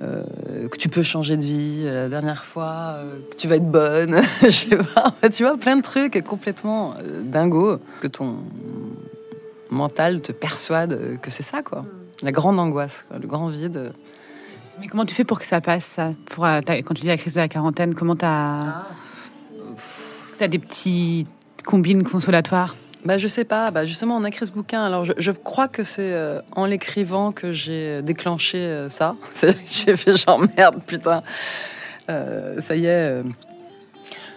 euh, 0.00 0.68
que 0.68 0.76
tu 0.76 0.88
peux 0.88 1.02
changer 1.02 1.36
de 1.36 1.44
vie, 1.44 1.84
la 1.84 2.08
dernière 2.08 2.44
fois 2.44 2.96
euh, 2.98 3.18
que 3.30 3.36
tu 3.36 3.48
vas 3.48 3.56
être 3.56 3.70
bonne, 3.70 4.20
je 4.42 4.50
sais 4.50 4.76
pas. 4.76 5.14
Tu 5.28 5.44
vois, 5.44 5.56
plein 5.56 5.76
de 5.76 5.82
trucs 5.82 6.22
complètement 6.24 6.94
euh, 6.94 7.22
dingos 7.22 7.78
que 8.00 8.06
ton 8.06 8.36
mental 9.70 10.20
te 10.22 10.32
persuade 10.32 10.92
euh, 10.92 11.16
que 11.16 11.30
c'est 11.30 11.42
ça, 11.42 11.62
quoi. 11.62 11.84
La 12.22 12.32
grande 12.32 12.58
angoisse, 12.58 13.04
quoi, 13.08 13.18
le 13.18 13.26
grand 13.26 13.48
vide. 13.48 13.92
Mais 14.80 14.88
comment 14.88 15.04
tu 15.04 15.14
fais 15.14 15.24
pour 15.24 15.38
que 15.38 15.46
ça 15.46 15.60
passe, 15.60 15.84
ça 15.84 16.12
pour, 16.26 16.44
euh, 16.44 16.60
Quand 16.66 16.94
tu 16.94 17.02
dis 17.02 17.08
la 17.08 17.16
crise 17.16 17.34
de 17.34 17.40
la 17.40 17.48
quarantaine, 17.48 17.94
comment 17.94 18.16
t'as... 18.16 18.84
Est-ce 19.76 20.32
que 20.32 20.38
t'as 20.38 20.48
des 20.48 20.58
petits 20.58 21.26
combines 21.64 22.04
consolatoires 22.04 22.74
Bah, 23.08 23.16
je 23.16 23.26
sais 23.26 23.44
pas. 23.44 23.70
Bah, 23.70 23.86
justement, 23.86 24.18
on 24.18 24.24
a 24.24 24.28
écrit 24.28 24.44
ce 24.44 24.50
bouquin. 24.50 24.84
Alors, 24.84 25.06
je, 25.06 25.30
crois 25.30 25.66
que 25.66 25.82
c'est 25.82 26.12
euh, 26.12 26.42
en 26.54 26.66
l'écrivant 26.66 27.32
que 27.32 27.52
j'ai 27.52 28.02
déclenché 28.02 28.58
euh, 28.58 28.90
ça. 28.90 29.16
J'ai 29.64 29.96
fait 29.96 30.14
genre 30.14 30.42
merde, 30.58 30.82
putain. 30.86 31.22
Euh, 32.10 32.60
ça 32.60 32.76
y 32.76 32.84
est. 32.84 33.22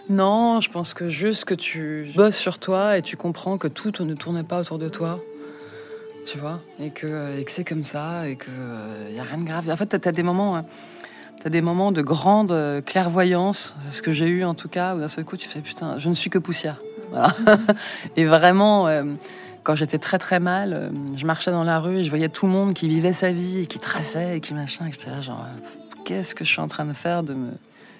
Non, 0.09 0.61
je 0.61 0.69
pense 0.69 0.93
que 0.93 1.09
juste 1.09 1.43
que 1.43 1.53
tu 1.53 2.13
bosses 2.15 2.37
sur 2.37 2.59
toi 2.59 2.97
et 2.97 3.01
tu 3.01 3.17
comprends 3.17 3.57
que 3.57 3.67
tout 3.67 3.91
ne 3.99 4.13
tourne 4.13 4.41
pas 4.45 4.61
autour 4.61 4.79
de 4.79 4.87
toi. 4.87 5.19
Tu 6.25 6.37
vois? 6.37 6.61
Et 6.79 6.91
que, 6.91 7.37
et 7.37 7.43
que 7.43 7.51
c'est 7.51 7.65
comme 7.65 7.83
ça 7.83 8.29
et 8.29 8.37
qu'il 8.37 9.13
n'y 9.13 9.19
a 9.19 9.23
rien 9.23 9.39
de 9.39 9.43
grave. 9.43 9.69
En 9.69 9.75
fait, 9.75 9.99
tu 9.99 10.07
as, 10.07 10.13
des 10.13 10.23
moments. 10.23 10.55
hein, 10.55 10.63
T'as 11.43 11.49
des 11.49 11.61
moments 11.61 11.91
de 11.91 12.01
grande 12.01 12.55
clairvoyance, 12.85 13.75
c'est 13.81 13.97
ce 13.97 14.01
que 14.01 14.13
j'ai 14.13 14.27
eu 14.27 14.45
en 14.45 14.53
tout 14.53 14.69
cas, 14.69 14.95
où 14.95 14.99
d'un 14.99 15.09
seul 15.09 15.25
coup 15.25 15.35
tu 15.35 15.49
fais 15.49 15.59
putain, 15.59 15.99
je 15.99 16.07
ne 16.07 16.13
suis 16.13 16.29
que 16.29 16.37
poussière. 16.39 16.79
Et 18.15 18.25
vraiment, 18.25 18.87
euh, 18.87 19.03
quand 19.63 19.75
j'étais 19.75 19.97
très 19.97 20.17
très 20.17 20.39
mal, 20.39 20.73
euh, 20.73 20.89
je 21.15 21.25
marchais 21.25 21.51
dans 21.51 21.63
la 21.63 21.79
rue 21.79 21.97
et 21.97 22.03
je 22.03 22.09
voyais 22.09 22.29
tout 22.29 22.45
le 22.45 22.51
monde 22.51 22.73
qui 22.73 22.87
vivait 22.87 23.13
sa 23.13 23.31
vie 23.31 23.59
et 23.59 23.65
qui 23.65 23.79
traçait 23.79 24.37
et 24.37 24.41
qui 24.41 24.53
machin. 24.53 24.87
Et 24.87 24.91
j'étais 24.91 25.09
là 25.09 25.21
genre, 25.21 25.45
euh, 25.45 25.79
qu'est-ce 26.05 26.35
que 26.35 26.45
je 26.45 26.51
suis 26.51 26.61
en 26.61 26.67
train 26.67 26.85
de 26.85 26.93
faire 26.93 27.23
de 27.23 27.33
me 27.33 27.51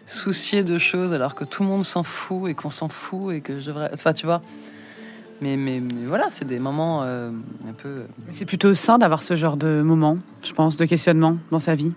soucier 0.07 0.63
de 0.63 0.77
choses 0.77 1.13
alors 1.13 1.35
que 1.35 1.45
tout 1.45 1.63
le 1.63 1.69
monde 1.69 1.85
s'en 1.85 2.03
fout 2.03 2.49
et 2.49 2.53
qu'on 2.53 2.71
s'en 2.71 2.89
fout 2.89 3.33
et 3.33 3.41
que 3.41 3.59
je 3.59 3.67
devrais. 3.67 3.89
Enfin, 3.93 4.13
tu 4.13 4.25
vois. 4.25 4.41
Mais, 5.41 5.57
mais, 5.57 5.79
mais 5.79 6.05
voilà, 6.05 6.27
c'est 6.29 6.45
des 6.45 6.59
moments 6.59 7.01
un 7.01 7.73
peu. 7.75 8.03
C'est 8.31 8.45
plutôt 8.45 8.75
sain 8.75 8.99
d'avoir 8.99 9.23
ce 9.23 9.35
genre 9.35 9.57
de 9.57 9.81
moment, 9.81 10.19
je 10.43 10.53
pense, 10.53 10.77
de 10.77 10.85
questionnement 10.85 11.37
dans 11.49 11.57
sa 11.57 11.73
vie. 11.73 11.93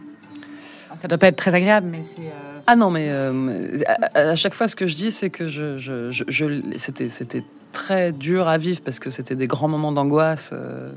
Ça 0.99 1.09
doit 1.09 1.19
pas 1.19 1.29
être 1.29 1.37
très 1.37 1.55
agréable, 1.55 1.89
mais 1.91 2.03
c'est... 2.05 2.23
euh, 2.23 2.61
Ah 2.67 2.77
non, 2.77 2.91
mais 2.91 3.09
euh, 3.11 3.81
à, 4.15 4.19
à 4.31 4.37
chaque 4.37 4.55
fois, 4.55 4.69
ce 4.69 4.77
que 4.77 4.87
je 4.87 4.95
dis, 4.97 5.11
c'est 5.11 5.31
que 5.31 5.47
je, 5.49 5.79
je, 5.79 6.11
je- 6.11 6.25
je- 6.29 6.63
c'était, 6.77 7.09
c'était 7.09 7.45
très 7.73 8.13
dur 8.13 8.47
à 8.49 8.57
vivre 8.59 8.81
parce 8.85 8.99
que 9.01 9.11
c'était 9.11 9.37
des 9.37 9.47
grands 9.47 9.69
moments 9.69 9.93
d'angoisse. 9.93 10.51
euh, 10.53 10.91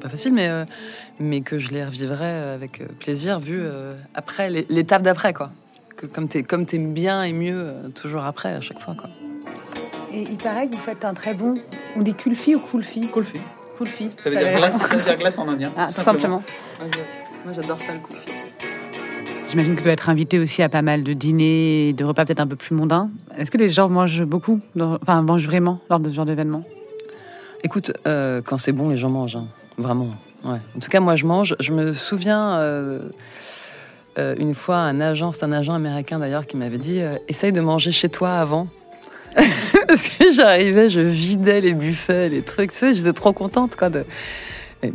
pas 0.00 0.08
facile, 0.08 0.32
mais, 0.32 0.48
euh, 0.48 0.64
mais 1.18 1.40
que 1.42 1.58
je 1.58 1.70
les 1.72 1.84
revivrais 1.84 2.52
avec 2.54 2.82
plaisir, 2.98 3.38
vu 3.38 3.58
euh, 3.60 3.94
après, 4.14 4.48
l'é- 4.48 4.66
l'étape 4.70 5.02
d'après, 5.02 5.32
quoi. 5.34 5.50
Que 5.96 6.06
comme 6.06 6.26
t'es, 6.28 6.42
comme 6.42 6.64
t'aimes 6.64 6.94
bien 6.94 7.22
et 7.22 7.32
mieux, 7.34 7.54
euh, 7.60 7.88
toujours 7.88 8.24
après, 8.24 8.54
à 8.54 8.60
chaque 8.62 8.80
fois, 8.80 8.94
quoi. 8.94 9.10
Et 10.12 10.22
il 10.22 10.38
paraît 10.38 10.66
que 10.68 10.72
vous 10.72 10.78
faites 10.78 11.04
un 11.04 11.12
très 11.14 11.34
bon... 11.34 11.54
On 11.96 12.02
dit 12.02 12.14
kulfi 12.14 12.54
ou 12.54 12.60
kulfi? 12.60 13.08
Kulfi. 13.08 13.40
Kulfi. 13.76 14.10
Ça 14.18 14.30
veut 14.30 14.36
dire 14.36 14.56
glace, 14.56 14.78
ça 14.78 14.86
veut 14.96 15.02
dire 15.02 15.16
glace 15.16 15.38
en 15.38 15.48
indien. 15.48 15.70
Ah, 15.76 15.88
tout 15.94 16.00
simplement. 16.00 16.42
Moi, 17.44 17.54
j'adore 17.54 17.80
ça, 17.80 17.92
le 17.94 18.00
coup. 18.00 18.12
J'imagine 19.48 19.72
que 19.74 19.78
tu 19.78 19.84
dois 19.84 19.92
être 19.92 20.08
invité 20.08 20.38
aussi 20.38 20.62
à 20.62 20.68
pas 20.68 20.82
mal 20.82 21.02
de 21.02 21.12
dîners 21.12 21.88
et 21.88 21.92
de 21.92 22.04
repas 22.04 22.24
peut-être 22.24 22.40
un 22.40 22.46
peu 22.46 22.56
plus 22.56 22.74
mondains. 22.74 23.10
Est-ce 23.36 23.50
que 23.50 23.58
les 23.58 23.68
gens 23.68 23.88
mangent 23.88 24.22
beaucoup 24.22 24.60
dans- 24.76 24.98
Enfin, 25.02 25.22
mangent 25.22 25.46
vraiment 25.46 25.80
lors 25.90 25.98
de 25.98 26.08
ce 26.08 26.14
genre 26.14 26.26
d'événement? 26.26 26.62
Écoute, 27.64 27.92
euh, 28.06 28.40
quand 28.44 28.58
c'est 28.58 28.72
bon, 28.72 28.90
les 28.90 28.96
gens 28.96 29.10
mangent, 29.10 29.36
hein. 29.36 29.46
vraiment. 29.76 30.08
Ouais. 30.44 30.58
En 30.76 30.78
tout 30.80 30.88
cas, 30.88 31.00
moi, 31.00 31.16
je 31.16 31.26
mange. 31.26 31.56
Je 31.60 31.72
me 31.72 31.92
souviens 31.92 32.52
euh, 32.52 33.00
euh, 34.18 34.34
une 34.38 34.54
fois 34.54 34.76
un 34.76 35.00
agent, 35.00 35.32
c'est 35.32 35.44
un 35.44 35.52
agent 35.52 35.74
américain 35.74 36.18
d'ailleurs, 36.18 36.46
qui 36.46 36.56
m'avait 36.56 36.78
dit 36.78 37.00
euh, 37.02 37.16
essaye 37.28 37.52
de 37.52 37.60
manger 37.60 37.90
chez 37.92 38.08
toi 38.08 38.34
avant. 38.34 38.68
Parce 39.88 40.08
que 40.10 40.32
j'arrivais, 40.32 40.90
je 40.90 41.00
vidais 41.00 41.60
les 41.60 41.74
buffets, 41.74 42.28
les 42.28 42.42
trucs. 42.42 42.70
Tu 42.70 42.78
sais, 42.78 42.94
j'étais 42.94 43.12
trop 43.12 43.32
contente, 43.32 43.74
quoi. 43.76 43.90
De... 43.90 44.04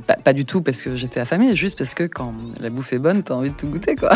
Pas, 0.07 0.15
pas 0.15 0.33
du 0.33 0.45
tout 0.45 0.61
parce 0.61 0.81
que 0.81 0.95
j'étais 0.95 1.19
affamée, 1.19 1.53
juste 1.55 1.77
parce 1.77 1.93
que 1.93 2.05
quand 2.05 2.33
la 2.59 2.71
bouffe 2.71 2.91
est 2.93 2.97
bonne, 2.99 3.21
t'as 3.21 3.35
envie 3.35 3.51
de 3.51 3.55
tout 3.55 3.67
goûter, 3.67 3.93
quoi. 3.95 4.11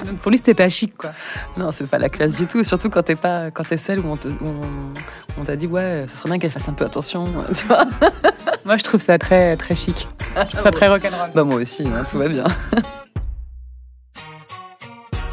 Et 0.00 0.06
donc 0.06 0.18
pour 0.18 0.30
lui, 0.30 0.38
c'était 0.38 0.54
pas 0.54 0.68
chic, 0.68 0.96
quoi. 0.96 1.10
Non, 1.56 1.72
c'est 1.72 1.88
pas 1.90 1.98
la 1.98 2.08
classe 2.08 2.36
du 2.36 2.46
tout. 2.46 2.62
Surtout 2.62 2.90
quand 2.90 3.02
t'es 3.02 3.16
pas, 3.16 3.50
quand 3.50 3.64
t'es 3.64 3.76
celle 3.76 3.98
où 3.98 4.06
on 4.08 4.16
te- 4.16 4.28
où 4.28 4.34
on, 4.46 5.40
on 5.40 5.44
t'a 5.44 5.56
dit 5.56 5.66
ouais, 5.66 6.04
ce 6.08 6.16
serait 6.16 6.28
bien 6.30 6.38
qu'elle 6.38 6.52
fasse 6.52 6.68
un 6.68 6.74
peu 6.74 6.84
attention, 6.84 7.24
tu 7.56 7.66
vois. 7.66 7.84
Moi, 8.64 8.76
je 8.76 8.84
trouve 8.84 9.00
ça 9.00 9.18
très, 9.18 9.56
très 9.56 9.74
chic. 9.74 10.06
Je 10.36 10.42
trouve 10.46 10.60
ça 10.60 10.70
très 10.70 10.86
rock'n'roll. 10.86 11.30
Bah 11.34 11.42
moi 11.42 11.56
aussi, 11.56 11.82
hein, 11.86 12.04
tout 12.08 12.18
va 12.18 12.28
bien. 12.28 12.44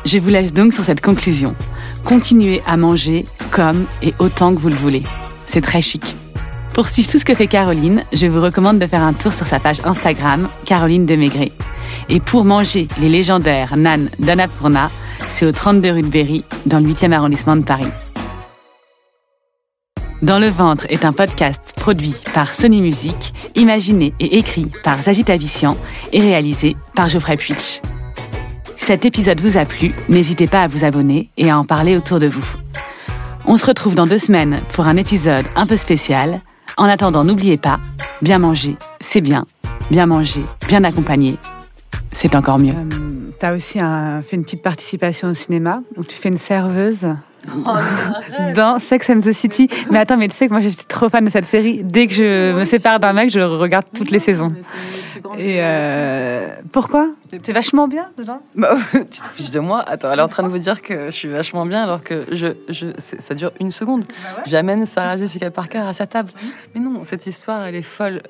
Je 0.05 0.17
vous 0.19 0.29
laisse 0.29 0.53
donc 0.53 0.73
sur 0.73 0.85
cette 0.85 1.01
conclusion. 1.01 1.53
Continuez 2.05 2.61
à 2.65 2.77
manger 2.77 3.25
comme 3.51 3.85
et 4.01 4.13
autant 4.19 4.55
que 4.55 4.59
vous 4.59 4.69
le 4.69 4.75
voulez. 4.75 5.03
C'est 5.45 5.59
très 5.61 5.81
chic. 5.81 6.15
Pour 6.77 6.89
suivre 6.89 7.09
tout 7.09 7.17
ce 7.17 7.25
que 7.25 7.33
fait 7.33 7.47
Caroline, 7.47 8.03
je 8.13 8.27
vous 8.27 8.39
recommande 8.39 8.77
de 8.77 8.85
faire 8.85 9.01
un 9.01 9.13
tour 9.13 9.33
sur 9.33 9.47
sa 9.47 9.59
page 9.59 9.81
Instagram, 9.83 10.47
Caroline 10.63 11.07
Demaigré. 11.07 11.51
Et 12.07 12.19
pour 12.19 12.45
manger 12.45 12.87
les 13.01 13.09
légendaires 13.09 13.75
nan 13.75 14.11
d'Annapurna, 14.19 14.91
c'est 15.27 15.47
au 15.47 15.51
32 15.51 15.91
rue 15.91 16.01
de 16.03 16.07
Berry, 16.07 16.43
dans 16.67 16.79
le 16.79 16.87
8e 16.87 17.13
arrondissement 17.13 17.55
de 17.55 17.63
Paris. 17.63 17.87
Dans 20.21 20.37
le 20.37 20.49
ventre 20.49 20.85
est 20.89 21.03
un 21.03 21.13
podcast 21.13 21.73
produit 21.77 22.13
par 22.35 22.53
Sony 22.53 22.79
Music, 22.79 23.33
imaginé 23.55 24.13
et 24.19 24.37
écrit 24.37 24.69
par 24.83 25.01
Zazie 25.01 25.23
Tavissian 25.23 25.79
et 26.13 26.21
réalisé 26.21 26.77
par 26.93 27.09
Geoffrey 27.09 27.37
Puitch. 27.37 27.81
Cet 28.75 29.03
épisode 29.03 29.41
vous 29.41 29.57
a 29.57 29.65
plu, 29.65 29.95
n'hésitez 30.09 30.45
pas 30.45 30.61
à 30.61 30.67
vous 30.67 30.83
abonner 30.83 31.31
et 31.37 31.49
à 31.49 31.57
en 31.57 31.65
parler 31.65 31.97
autour 31.97 32.19
de 32.19 32.27
vous. 32.27 32.45
On 33.47 33.57
se 33.57 33.65
retrouve 33.65 33.95
dans 33.95 34.05
deux 34.05 34.19
semaines 34.19 34.61
pour 34.73 34.85
un 34.85 34.97
épisode 34.97 35.47
un 35.55 35.65
peu 35.65 35.75
spécial. 35.75 36.41
En 36.79 36.85
attendant, 36.85 37.23
n'oubliez 37.23 37.57
pas, 37.57 37.79
bien 38.21 38.37
manger, 38.37 38.77
c'est 38.99 39.19
bien. 39.19 39.47
Bien 39.89 40.05
manger, 40.05 40.45
bien 40.67 40.83
accompagné, 40.83 41.39
c'est 42.17 42.35
encore 42.35 42.57
mieux. 42.59 42.73
Euh, 42.73 43.29
tu 43.39 43.45
as 43.45 43.53
aussi 43.53 43.79
un- 43.79 44.21
fait 44.23 44.35
une 44.35 44.43
petite 44.43 44.63
participation 44.63 45.29
au 45.29 45.33
cinéma 45.33 45.81
où 45.95 46.03
tu 46.03 46.15
fais 46.15 46.29
une 46.29 46.37
serveuse 46.37 47.07
dans 48.55 48.79
Sex 48.79 49.09
and 49.11 49.19
the 49.21 49.31
City. 49.31 49.69
Mais 49.91 49.99
attends, 49.99 50.17
mais 50.17 50.27
tu 50.27 50.35
sais 50.35 50.47
que 50.47 50.51
moi 50.53 50.61
je 50.61 50.69
suis 50.69 50.85
trop 50.85 51.07
fan 51.07 51.23
de 51.23 51.29
cette 51.29 51.45
série. 51.45 51.81
Dès 51.83 52.07
que 52.07 52.13
je 52.13 52.53
me 52.57 52.63
sépare 52.63 52.99
d'un 52.99 53.13
mec, 53.13 53.29
je 53.29 53.39
regarde 53.39 53.85
toutes 53.95 54.09
les 54.11 54.19
saisons. 54.19 54.51
Et 55.37 55.57
euh, 55.59 56.47
pourquoi 56.71 57.09
T'es 57.43 57.53
vachement 57.53 57.87
bien 57.87 58.07
dedans? 58.17 58.41
Bah, 58.55 58.75
tu 58.93 59.21
te 59.21 59.27
fiches 59.27 59.51
de 59.51 59.59
moi 59.59 59.83
Attends, 59.87 60.11
elle 60.11 60.19
est 60.19 60.23
en 60.23 60.27
train 60.27 60.43
de 60.43 60.47
vous 60.49 60.57
dire 60.57 60.81
que 60.81 61.05
je 61.07 61.11
suis 61.11 61.29
vachement 61.29 61.65
bien 61.65 61.83
alors 61.83 62.01
que 62.03 62.23
je, 62.31 62.47
je, 62.69 62.87
c'est- 62.97 63.21
ça 63.21 63.33
dure 63.35 63.51
une 63.61 63.71
seconde. 63.71 64.03
J'amène 64.45 64.85
Sarah 64.85 65.17
Jessica 65.17 65.51
Parker 65.51 65.79
à 65.87 65.93
sa 65.93 66.07
table. 66.07 66.31
Mais 66.73 66.81
non, 66.81 67.03
cette 67.05 67.27
histoire, 67.27 67.65
elle 67.65 67.75
est 67.75 67.81
folle. 67.83 68.21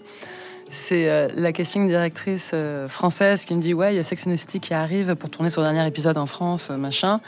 C'est 0.69 1.09
euh, 1.09 1.29
la 1.35 1.53
casting 1.53 1.87
directrice 1.87 2.51
euh, 2.53 2.89
française 2.89 3.45
qui 3.45 3.55
me 3.55 3.61
dit 3.61 3.73
Ouais, 3.73 3.93
il 3.93 3.95
y 3.95 3.99
a 3.99 4.03
Sex 4.03 4.27
and 4.27 4.33
the 4.33 4.35
City 4.35 4.59
qui 4.59 4.73
arrive 4.73 5.15
pour 5.15 5.29
tourner 5.29 5.49
son 5.49 5.61
dernier 5.61 5.87
épisode 5.87 6.17
en 6.17 6.25
France, 6.25 6.69
euh, 6.71 6.77
machin. 6.77 7.21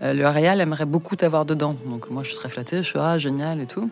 Le 0.00 0.28
Réal 0.28 0.60
aimerait 0.60 0.84
beaucoup 0.84 1.16
t'avoir 1.16 1.44
dedans. 1.44 1.74
Donc 1.84 2.08
moi, 2.08 2.22
je 2.22 2.28
suis 2.28 2.36
très 2.36 2.48
flattée, 2.48 2.78
je 2.78 2.82
suis 2.82 3.00
Ah, 3.00 3.18
génial 3.18 3.60
et 3.60 3.66
tout. 3.66 3.90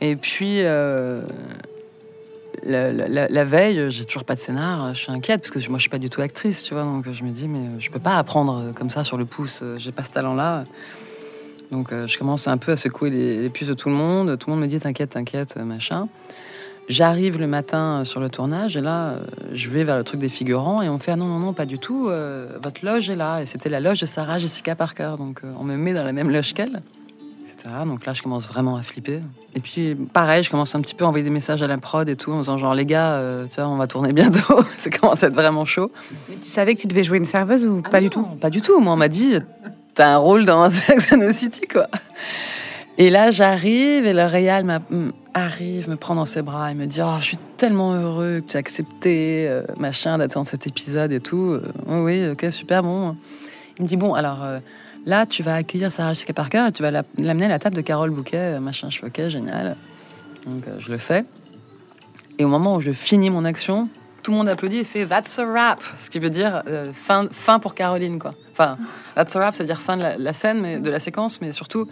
Et 0.00 0.16
puis. 0.16 0.62
la, 0.62 1.22
veille, 3.44 3.90
j'ai 3.90 4.04
toujours 4.04 4.24
pas 4.24 4.34
de 4.34 4.40
scénar, 4.40 4.94
je 4.94 5.00
suis 5.00 5.12
inquiète 5.12 5.40
parce 5.40 5.50
que 5.50 5.58
moi 5.70 5.78
je 5.78 5.82
suis 5.82 5.90
pas 5.90 5.98
du 5.98 6.10
tout 6.10 6.20
actrice, 6.20 6.62
tu 6.62 6.74
vois, 6.74 6.82
donc 6.82 7.10
je 7.10 7.24
me 7.24 7.30
dis 7.30 7.48
mais 7.48 7.80
je 7.80 7.90
peux 7.90 7.98
pas 7.98 8.18
apprendre 8.18 8.72
comme 8.74 8.90
ça 8.90 9.02
sur 9.02 9.16
le 9.16 9.24
pouce, 9.24 9.62
j'ai 9.78 9.92
pas 9.92 10.02
ce 10.02 10.10
talent-là. 10.10 10.64
Donc 11.70 11.88
je 11.90 12.18
commence 12.18 12.46
un 12.46 12.58
peu 12.58 12.72
à 12.72 12.76
secouer 12.76 13.08
les, 13.08 13.40
les 13.40 13.48
puces 13.48 13.68
de 13.68 13.74
tout 13.74 13.88
le 13.88 13.94
monde, 13.94 14.38
tout 14.38 14.50
le 14.50 14.56
monde 14.56 14.62
me 14.62 14.68
dit 14.68 14.78
t'inquiète, 14.78 15.10
t'inquiète, 15.10 15.56
machin. 15.56 16.06
J'arrive 16.88 17.38
le 17.38 17.46
matin 17.46 18.00
euh, 18.00 18.04
sur 18.04 18.20
le 18.20 18.30
tournage 18.30 18.76
et 18.76 18.80
là 18.80 19.10
euh, 19.10 19.20
je 19.52 19.68
vais 19.68 19.84
vers 19.84 19.96
le 19.96 20.04
truc 20.04 20.20
des 20.20 20.28
figurants 20.28 20.80
et 20.80 20.88
on 20.88 20.98
fait 20.98 21.12
ah 21.12 21.16
non 21.16 21.26
non 21.26 21.38
non 21.38 21.52
pas 21.52 21.66
du 21.66 21.78
tout, 21.78 22.08
euh, 22.08 22.48
votre 22.62 22.84
loge 22.84 23.10
est 23.10 23.16
là 23.16 23.40
et 23.40 23.46
c'était 23.46 23.68
la 23.68 23.80
loge 23.80 24.00
de 24.00 24.06
Sarah 24.06 24.38
Jessica 24.38 24.74
Parker, 24.74 25.14
donc 25.18 25.40
euh, 25.44 25.52
on 25.58 25.64
me 25.64 25.76
met 25.76 25.92
dans 25.92 26.04
la 26.04 26.12
même 26.12 26.30
loge 26.30 26.54
qu'elle. 26.54 26.82
Donc 27.86 28.06
là, 28.06 28.14
je 28.14 28.22
commence 28.22 28.48
vraiment 28.48 28.76
à 28.76 28.82
flipper. 28.82 29.20
Et 29.54 29.60
puis, 29.60 29.94
pareil, 29.94 30.42
je 30.42 30.50
commence 30.50 30.74
un 30.74 30.80
petit 30.80 30.94
peu 30.94 31.04
à 31.04 31.08
envoyer 31.08 31.24
des 31.24 31.30
messages 31.30 31.62
à 31.62 31.66
la 31.66 31.78
prod 31.78 32.08
et 32.08 32.16
tout, 32.16 32.32
en 32.32 32.40
disant 32.40 32.56
genre, 32.56 32.74
les 32.74 32.86
gars, 32.86 33.14
euh, 33.14 33.46
tu 33.46 33.56
vois, 33.56 33.68
on 33.68 33.76
va 33.76 33.86
tourner 33.86 34.12
bientôt. 34.12 34.62
ça 34.78 34.90
commence 34.90 35.22
à 35.22 35.26
être 35.26 35.34
vraiment 35.34 35.64
chaud. 35.64 35.90
Tu 36.40 36.48
savais 36.48 36.74
que 36.74 36.80
tu 36.80 36.86
devais 36.86 37.02
jouer 37.02 37.18
une 37.18 37.26
serveuse 37.26 37.66
ou 37.66 37.82
pas 37.82 38.00
du 38.00 38.10
tout 38.10 38.22
Pas 38.40 38.50
du 38.50 38.62
tout. 38.62 38.80
Moi, 38.80 38.92
on 38.92 38.96
m'a 38.96 39.08
dit, 39.08 39.34
t'as 39.94 40.14
un 40.14 40.16
rôle 40.16 40.44
dans 40.44 40.70
Sex 40.70 41.12
and 41.12 41.18
the 41.18 41.32
City, 41.32 41.66
quoi. 41.66 41.88
Et 43.00 43.10
là, 43.10 43.30
j'arrive 43.30 44.06
et 44.06 44.12
le 44.12 44.24
Réal 44.24 44.80
arrive, 45.32 45.88
me 45.88 45.94
prend 45.94 46.16
dans 46.16 46.24
ses 46.24 46.42
bras 46.42 46.72
et 46.72 46.74
me 46.74 46.86
dit, 46.86 47.00
oh, 47.00 47.14
je 47.20 47.26
suis 47.26 47.36
tellement 47.56 47.94
heureux 47.94 48.40
que 48.44 48.50
tu 48.50 48.56
as 48.56 48.60
accepté, 48.60 49.46
euh, 49.48 49.62
d'être 50.18 50.34
dans 50.34 50.42
cet 50.42 50.66
épisode 50.66 51.12
et 51.12 51.20
tout. 51.20 51.52
Euh, 51.52 51.62
oui, 51.86 52.28
ok, 52.28 52.50
super, 52.50 52.82
bon. 52.82 53.16
Il 53.78 53.84
me 53.84 53.88
dit, 53.88 53.96
bon, 53.96 54.14
alors 54.14 54.42
euh, 54.42 54.58
là, 55.06 55.26
tu 55.26 55.44
vas 55.44 55.54
accueillir 55.54 55.92
Sarah 55.92 56.12
Jessica 56.12 56.32
Parker 56.32 56.66
et 56.68 56.72
tu 56.72 56.82
vas 56.82 56.90
la- 56.90 57.04
l'amener 57.18 57.44
à 57.44 57.50
la 57.50 57.60
table 57.60 57.76
de 57.76 57.82
Carole 57.82 58.10
Bouquet, 58.10 58.58
machin. 58.58 58.90
Je 58.90 58.98
fais, 58.98 59.06
ok, 59.06 59.28
génial. 59.28 59.76
Donc, 60.44 60.64
je 60.80 60.90
le 60.90 60.98
fais. 60.98 61.24
Et 62.40 62.44
au 62.44 62.48
moment 62.48 62.74
où 62.74 62.80
je 62.80 62.90
finis 62.90 63.30
mon 63.30 63.44
action, 63.44 63.88
tout 64.24 64.32
le 64.32 64.38
monde 64.38 64.48
applaudit 64.48 64.78
et 64.78 64.84
fait 64.84 65.06
That's 65.06 65.38
a 65.38 65.44
wrap 65.44 65.80
Ce 66.00 66.10
qui 66.10 66.18
veut 66.18 66.30
dire 66.30 66.64
fin, 66.94 67.28
fin 67.30 67.60
pour 67.60 67.76
Caroline, 67.76 68.18
quoi. 68.18 68.34
Enfin, 68.50 68.76
That's 69.14 69.36
a 69.36 69.38
wrap, 69.38 69.54
ça 69.54 69.62
veut 69.62 69.68
dire 69.68 69.80
fin 69.80 69.96
de 69.96 70.02
la, 70.02 70.18
la 70.18 70.32
scène, 70.32 70.60
mais, 70.60 70.80
de 70.80 70.90
la 70.90 70.98
séquence, 70.98 71.40
mais 71.40 71.52
surtout 71.52 71.86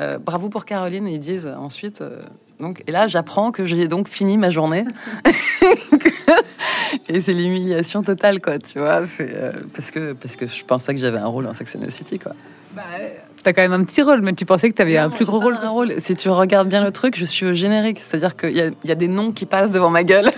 euh, 0.00 0.18
bravo 0.18 0.48
pour 0.48 0.64
Caroline. 0.64 1.06
Et 1.08 1.14
ils 1.14 1.20
disent 1.20 1.46
ensuite. 1.58 2.00
euh, 2.00 2.20
donc, 2.60 2.82
et 2.86 2.92
là, 2.92 3.06
j'apprends 3.08 3.50
que 3.50 3.64
j'ai 3.64 3.88
donc 3.88 4.08
fini 4.08 4.38
ma 4.38 4.48
journée. 4.50 4.84
et 7.08 7.20
c'est 7.20 7.32
l'humiliation 7.34 8.02
totale, 8.02 8.40
quoi, 8.40 8.58
tu 8.58 8.78
vois. 8.78 9.02
Euh, 9.20 9.52
parce, 9.74 9.90
que, 9.90 10.12
parce 10.12 10.36
que 10.36 10.46
je 10.46 10.64
pensais 10.64 10.94
que 10.94 11.00
j'avais 11.00 11.18
un 11.18 11.26
rôle 11.26 11.46
en 11.46 11.54
Sex 11.54 11.74
and 11.76 11.80
the 11.80 11.90
City, 11.90 12.18
quoi. 12.18 12.32
T'as 13.44 13.52
quand 13.52 13.62
même 13.62 13.72
un 13.74 13.84
petit 13.84 14.02
rôle, 14.02 14.22
mais 14.22 14.32
tu 14.32 14.46
pensais 14.46 14.68
que 14.70 14.74
t'avais 14.74 14.96
un 14.96 15.10
plus 15.10 15.26
gros 15.26 15.38
rôle. 15.38 15.58
un 15.62 15.68
rôle. 15.68 15.92
Si 16.00 16.16
tu 16.16 16.28
regardes 16.30 16.68
bien 16.68 16.82
le 16.82 16.90
truc, 16.92 17.14
je 17.16 17.24
suis 17.24 17.44
au 17.46 17.52
générique. 17.52 18.00
C'est-à-dire 18.00 18.34
qu'il 18.36 18.56
y, 18.56 18.60
a- 18.60 18.68
il 18.82 18.88
y 18.88 18.90
a 18.90 18.94
des 18.96 19.06
noms 19.06 19.32
qui 19.32 19.46
passent 19.46 19.70
devant 19.70 19.90
ma 19.90 20.02
gueule. 20.02 20.30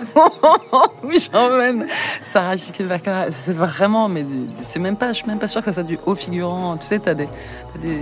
oui, 1.03 1.17
j'emmène. 1.33 1.87
Sarah 2.21 2.55
Parker, 2.87 3.31
c'est 3.31 3.53
vraiment, 3.53 4.09
mais 4.09 4.25
c'est 4.67 4.79
même 4.79 4.97
pas, 4.97 5.13
je 5.13 5.17
suis 5.19 5.27
même 5.27 5.39
pas 5.39 5.47
sûre 5.47 5.61
que 5.61 5.67
ça 5.67 5.73
soit 5.73 5.83
du 5.83 5.97
haut 6.05 6.15
figurant. 6.15 6.77
Tu 6.77 6.85
sais, 6.87 6.99
t'as 6.99 7.13
des, 7.13 7.27
t'as 7.73 7.79
des, 7.79 7.99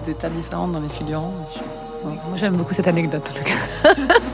des, 0.00 0.14
tables 0.14 0.36
différentes 0.36 0.72
dans 0.72 0.80
les 0.80 0.88
figurants. 0.88 1.32
Moi, 2.04 2.36
j'aime 2.36 2.56
beaucoup 2.56 2.74
cette 2.74 2.88
anecdote, 2.88 3.28
en 3.30 3.34
tout 3.34 3.44
cas. 3.44 3.94